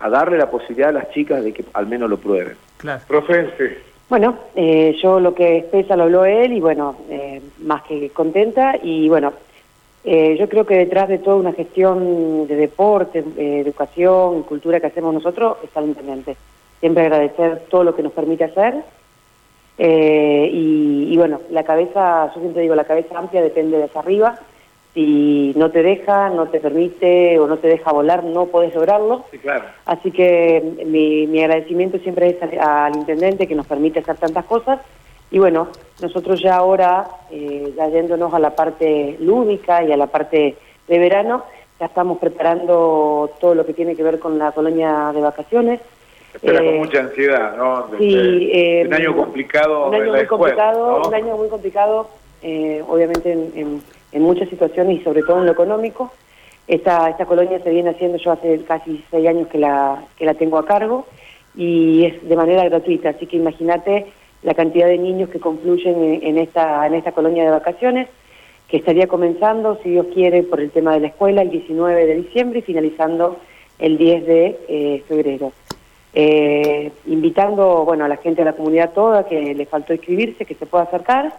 a 0.00 0.08
darle 0.10 0.36
la 0.36 0.50
posibilidad 0.50 0.90
a 0.90 0.92
las 0.92 1.10
chicas 1.10 1.42
de 1.42 1.52
que 1.52 1.64
al 1.72 1.86
menos 1.86 2.10
lo 2.10 2.18
prueben. 2.18 2.56
Claro. 2.76 3.00
Profe, 3.06 3.78
Bueno, 4.08 4.36
eh, 4.54 4.94
yo 5.02 5.20
lo 5.20 5.34
que 5.34 5.58
es 5.58 5.64
pesa 5.64 5.96
lo 5.96 6.04
habló 6.04 6.24
él 6.26 6.52
y 6.52 6.60
bueno, 6.60 6.96
eh, 7.08 7.40
más 7.62 7.82
que 7.84 8.10
contenta 8.10 8.76
y 8.82 9.08
bueno, 9.08 9.32
eh, 10.04 10.36
yo 10.38 10.48
creo 10.50 10.66
que 10.66 10.76
detrás 10.76 11.08
de 11.08 11.18
toda 11.18 11.36
una 11.36 11.54
gestión 11.54 12.46
de 12.46 12.56
deporte, 12.56 13.24
eh, 13.38 13.60
educación 13.60 14.40
y 14.40 14.42
cultura 14.42 14.78
que 14.78 14.88
hacemos 14.88 15.14
nosotros 15.14 15.56
está 15.64 15.80
el 15.80 15.86
intendente. 15.86 16.36
Siempre 16.80 17.04
agradecer 17.04 17.62
todo 17.70 17.84
lo 17.84 17.96
que 17.96 18.02
nos 18.02 18.12
permite 18.12 18.44
hacer. 18.44 18.84
Eh, 19.78 20.50
y, 20.52 21.16
bueno, 21.16 21.40
la 21.50 21.64
cabeza, 21.64 22.32
yo 22.34 22.40
siempre 22.40 22.62
digo, 22.62 22.74
la 22.74 22.84
cabeza 22.84 23.18
amplia 23.18 23.42
depende 23.42 23.78
de 23.78 23.84
hacia 23.84 24.00
arriba. 24.00 24.38
Si 24.94 25.52
no 25.56 25.70
te 25.70 25.82
deja, 25.82 26.30
no 26.30 26.46
te 26.46 26.60
permite 26.60 27.38
o 27.40 27.48
no 27.48 27.56
te 27.56 27.66
deja 27.66 27.90
volar, 27.90 28.22
no 28.22 28.46
podés 28.46 28.74
lograrlo. 28.74 29.24
Sí, 29.30 29.38
claro. 29.38 29.64
Así 29.86 30.12
que 30.12 30.84
mi, 30.86 31.26
mi 31.26 31.42
agradecimiento 31.42 31.98
siempre 31.98 32.28
es 32.28 32.60
al 32.60 32.96
intendente 32.96 33.48
que 33.48 33.56
nos 33.56 33.66
permite 33.66 33.98
hacer 33.98 34.16
tantas 34.16 34.44
cosas 34.44 34.80
y 35.34 35.38
bueno, 35.40 35.66
nosotros 36.00 36.40
ya 36.40 36.54
ahora, 36.54 37.08
eh, 37.32 37.72
ya 37.76 37.88
yéndonos 37.88 38.32
a 38.34 38.38
la 38.38 38.54
parte 38.54 39.16
lúdica 39.18 39.82
y 39.82 39.90
a 39.90 39.96
la 39.96 40.06
parte 40.06 40.56
de 40.86 40.98
verano, 41.00 41.44
ya 41.80 41.86
estamos 41.86 42.18
preparando 42.18 43.32
todo 43.40 43.56
lo 43.56 43.66
que 43.66 43.72
tiene 43.72 43.96
que 43.96 44.04
ver 44.04 44.20
con 44.20 44.38
la 44.38 44.52
colonia 44.52 45.10
de 45.12 45.20
vacaciones. 45.20 45.80
Espera 46.34 46.58
con 46.58 46.74
eh, 46.74 46.78
mucha 46.78 47.00
ansiedad, 47.00 47.56
¿no? 47.56 47.88
sí, 47.98 48.50
eh, 48.52 48.84
un 48.86 48.94
año 48.94 49.16
complicado. 49.16 49.88
Un 49.88 49.94
año 49.94 50.12
muy 50.12 50.26
complicado, 50.26 51.02
un 51.06 51.14
año 51.14 51.36
muy 51.36 51.48
complicado, 51.48 52.08
obviamente 52.88 53.32
en, 53.32 53.82
en, 54.12 54.22
muchas 54.22 54.48
situaciones 54.48 55.00
y 55.00 55.04
sobre 55.04 55.22
todo 55.22 55.38
en 55.38 55.46
lo 55.46 55.52
económico. 55.52 56.12
Esta, 56.66 57.10
esta 57.10 57.26
colonia 57.26 57.60
se 57.62 57.70
viene 57.70 57.90
haciendo, 57.90 58.18
yo 58.18 58.32
hace 58.32 58.62
casi 58.64 59.04
seis 59.10 59.28
años 59.28 59.48
que 59.48 59.58
la, 59.58 60.02
que 60.16 60.24
la 60.24 60.34
tengo 60.34 60.58
a 60.58 60.64
cargo 60.64 61.06
y 61.54 62.04
es 62.04 62.28
de 62.28 62.36
manera 62.36 62.64
gratuita, 62.64 63.10
así 63.10 63.26
que 63.26 63.36
imagínate 63.36 64.06
la 64.44 64.54
cantidad 64.54 64.86
de 64.86 64.98
niños 64.98 65.30
que 65.30 65.40
confluyen 65.40 66.20
en, 66.22 66.38
esta, 66.38 66.86
en 66.86 66.94
esta 66.94 67.12
colonia 67.12 67.44
de 67.44 67.50
vacaciones, 67.50 68.08
que 68.68 68.76
estaría 68.76 69.06
comenzando, 69.06 69.78
si 69.82 69.90
Dios 69.90 70.06
quiere, 70.12 70.42
por 70.42 70.60
el 70.60 70.70
tema 70.70 70.94
de 70.94 71.00
la 71.00 71.06
escuela 71.08 71.42
el 71.42 71.50
19 71.50 72.06
de 72.06 72.14
diciembre 72.16 72.58
y 72.58 72.62
finalizando 72.62 73.38
el 73.78 73.96
10 73.96 74.26
de 74.26 74.58
eh, 74.68 75.02
febrero. 75.08 75.52
Eh, 76.14 76.92
invitando 77.06 77.84
bueno, 77.84 78.04
a 78.04 78.08
la 78.08 78.16
gente 78.16 78.42
de 78.42 78.50
la 78.50 78.56
comunidad 78.56 78.92
toda 78.92 79.26
que 79.26 79.54
le 79.54 79.66
faltó 79.66 79.92
inscribirse, 79.92 80.44
que 80.44 80.54
se 80.54 80.66
pueda 80.66 80.84
acercar. 80.84 81.32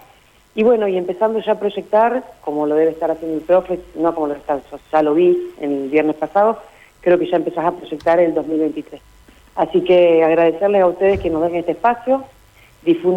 Y 0.54 0.64
bueno, 0.64 0.88
y 0.88 0.98
empezando 0.98 1.40
ya 1.40 1.54
a 1.54 1.60
proyectar, 1.60 2.24
como 2.42 2.66
lo 2.66 2.76
debe 2.76 2.92
estar 2.92 3.12
haciendo 3.12 3.38
el 3.38 3.44
profe, 3.44 3.80
no 3.96 4.14
como 4.14 4.28
lo 4.28 4.34
está, 4.36 4.60
ya 4.92 5.02
lo 5.02 5.14
vi 5.14 5.38
el 5.60 5.90
viernes 5.90 6.16
pasado, 6.16 6.60
creo 7.02 7.20
que 7.20 7.30
ya 7.30 7.38
empezás 7.38 7.66
a 7.66 7.72
proyectar 7.72 8.20
el 8.20 8.34
2023. 8.34 9.02
Así 9.56 9.82
que 9.82 10.24
agradecerles 10.24 10.82
a 10.82 10.88
ustedes 10.88 11.20
que 11.20 11.30
nos 11.30 11.42
den 11.42 11.56
este 11.56 11.72
espacio, 11.74 12.24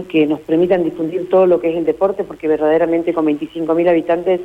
que 0.09 0.27
nos 0.27 0.41
permitan 0.41 0.83
difundir 0.83 1.29
todo 1.29 1.47
lo 1.47 1.61
que 1.61 1.71
es 1.71 1.77
el 1.77 1.85
deporte, 1.85 2.25
porque 2.25 2.49
verdaderamente 2.49 3.13
con 3.13 3.27
25.000 3.27 3.89
habitantes 3.89 4.41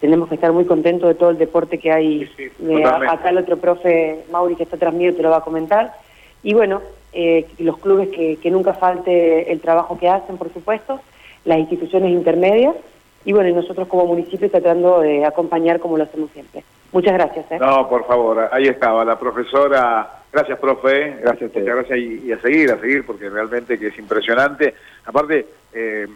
tenemos 0.00 0.28
que 0.28 0.36
estar 0.36 0.52
muy 0.52 0.64
contentos 0.64 1.08
de 1.08 1.14
todo 1.14 1.30
el 1.30 1.38
deporte 1.38 1.78
que 1.78 1.90
hay. 1.90 2.30
Eh, 2.38 2.84
acá 2.84 3.30
el 3.30 3.38
otro 3.38 3.56
profe, 3.56 4.20
Mauri, 4.30 4.54
que 4.54 4.62
está 4.62 4.76
tras 4.76 4.94
mío, 4.94 5.14
te 5.14 5.22
lo 5.22 5.30
va 5.30 5.38
a 5.38 5.40
comentar. 5.40 5.94
Y 6.44 6.54
bueno, 6.54 6.82
eh, 7.12 7.46
los 7.58 7.78
clubes 7.78 8.10
que, 8.10 8.36
que 8.36 8.50
nunca 8.50 8.74
falte 8.74 9.50
el 9.50 9.60
trabajo 9.60 9.98
que 9.98 10.08
hacen, 10.08 10.36
por 10.36 10.52
supuesto, 10.52 11.00
las 11.44 11.58
instituciones 11.58 12.12
intermedias, 12.12 12.76
y 13.24 13.32
bueno, 13.32 13.48
y 13.48 13.52
nosotros 13.54 13.88
como 13.88 14.06
municipio 14.06 14.50
tratando 14.50 15.00
de 15.00 15.24
acompañar 15.24 15.80
como 15.80 15.96
lo 15.96 16.04
hacemos 16.04 16.30
siempre. 16.30 16.62
Muchas 16.92 17.14
gracias. 17.14 17.50
¿eh? 17.50 17.58
No, 17.58 17.88
por 17.88 18.06
favor, 18.06 18.48
ahí 18.52 18.68
estaba 18.68 19.04
la 19.04 19.18
profesora. 19.18 20.22
Gracias, 20.32 20.58
profe. 20.58 21.16
Gracias 21.22 21.50
a 21.50 21.58
Muchas 21.58 21.74
gracias 21.76 21.98
y, 21.98 22.32
a 22.32 22.38
seguir, 22.40 22.70
a 22.70 22.78
seguir, 22.78 23.04
porque 23.04 23.28
realmente 23.30 23.78
que 23.78 23.88
es 23.88 23.98
impresionante. 23.98 24.74
Aparte, 25.06 25.46
eh, 25.72 26.06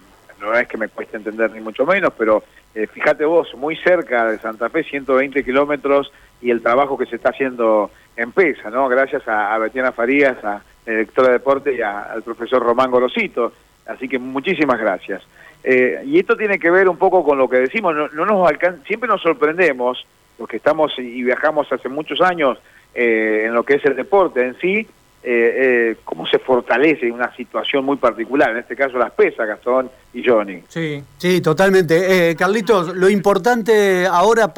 no 0.40 0.54
es 0.54 0.68
que 0.68 0.76
me 0.76 0.88
cueste 0.88 1.16
entender 1.16 1.50
ni 1.50 1.60
mucho 1.60 1.84
menos, 1.84 2.12
pero 2.16 2.42
eh, 2.78 2.86
fíjate 2.86 3.24
vos, 3.24 3.52
muy 3.56 3.76
cerca 3.76 4.26
de 4.26 4.38
Santa 4.38 4.68
Fe, 4.68 4.84
120 4.84 5.42
kilómetros, 5.42 6.12
y 6.40 6.50
el 6.50 6.62
trabajo 6.62 6.96
que 6.96 7.06
se 7.06 7.16
está 7.16 7.30
haciendo 7.30 7.90
en 8.16 8.30
PESA, 8.30 8.70
¿no? 8.70 8.88
Gracias 8.88 9.26
a, 9.26 9.52
a 9.52 9.58
Betiana 9.58 9.90
Farías, 9.90 10.42
a 10.44 10.62
la 10.86 10.92
directora 10.92 11.28
de 11.28 11.32
deporte 11.34 11.74
y 11.74 11.82
al 11.82 12.22
profesor 12.22 12.62
Román 12.62 12.90
Gorosito. 12.90 13.52
Así 13.86 14.08
que 14.08 14.18
muchísimas 14.18 14.78
gracias. 14.78 15.22
Eh, 15.64 16.02
y 16.06 16.20
esto 16.20 16.36
tiene 16.36 16.58
que 16.58 16.70
ver 16.70 16.88
un 16.88 16.96
poco 16.98 17.24
con 17.24 17.36
lo 17.36 17.48
que 17.48 17.56
decimos, 17.56 17.94
no, 17.94 18.24
nos 18.24 18.48
siempre 18.86 19.08
nos 19.08 19.20
sorprendemos, 19.22 20.06
los 20.38 20.48
que 20.48 20.58
estamos 20.58 20.96
y 20.98 21.22
viajamos 21.24 21.72
hace 21.72 21.88
muchos 21.88 22.20
años 22.20 22.58
eh, 22.94 23.44
en 23.46 23.54
lo 23.54 23.64
que 23.64 23.74
es 23.74 23.84
el 23.84 23.96
deporte 23.96 24.44
en 24.44 24.56
sí, 24.60 24.86
eh, 25.22 25.96
cómo 26.04 26.26
se 26.26 26.38
fortalece 26.38 27.10
una 27.10 27.34
situación 27.36 27.84
muy 27.84 27.96
particular, 27.96 28.50
en 28.50 28.58
este 28.58 28.76
caso 28.76 28.98
las 28.98 29.12
pesas, 29.12 29.46
Gastón 29.46 29.90
y 30.14 30.26
Johnny. 30.26 30.62
Sí, 30.68 31.02
sí, 31.16 31.40
totalmente. 31.40 32.34
Carlitos, 32.36 32.94
lo 32.96 33.08
importante 33.08 34.06
ahora... 34.06 34.52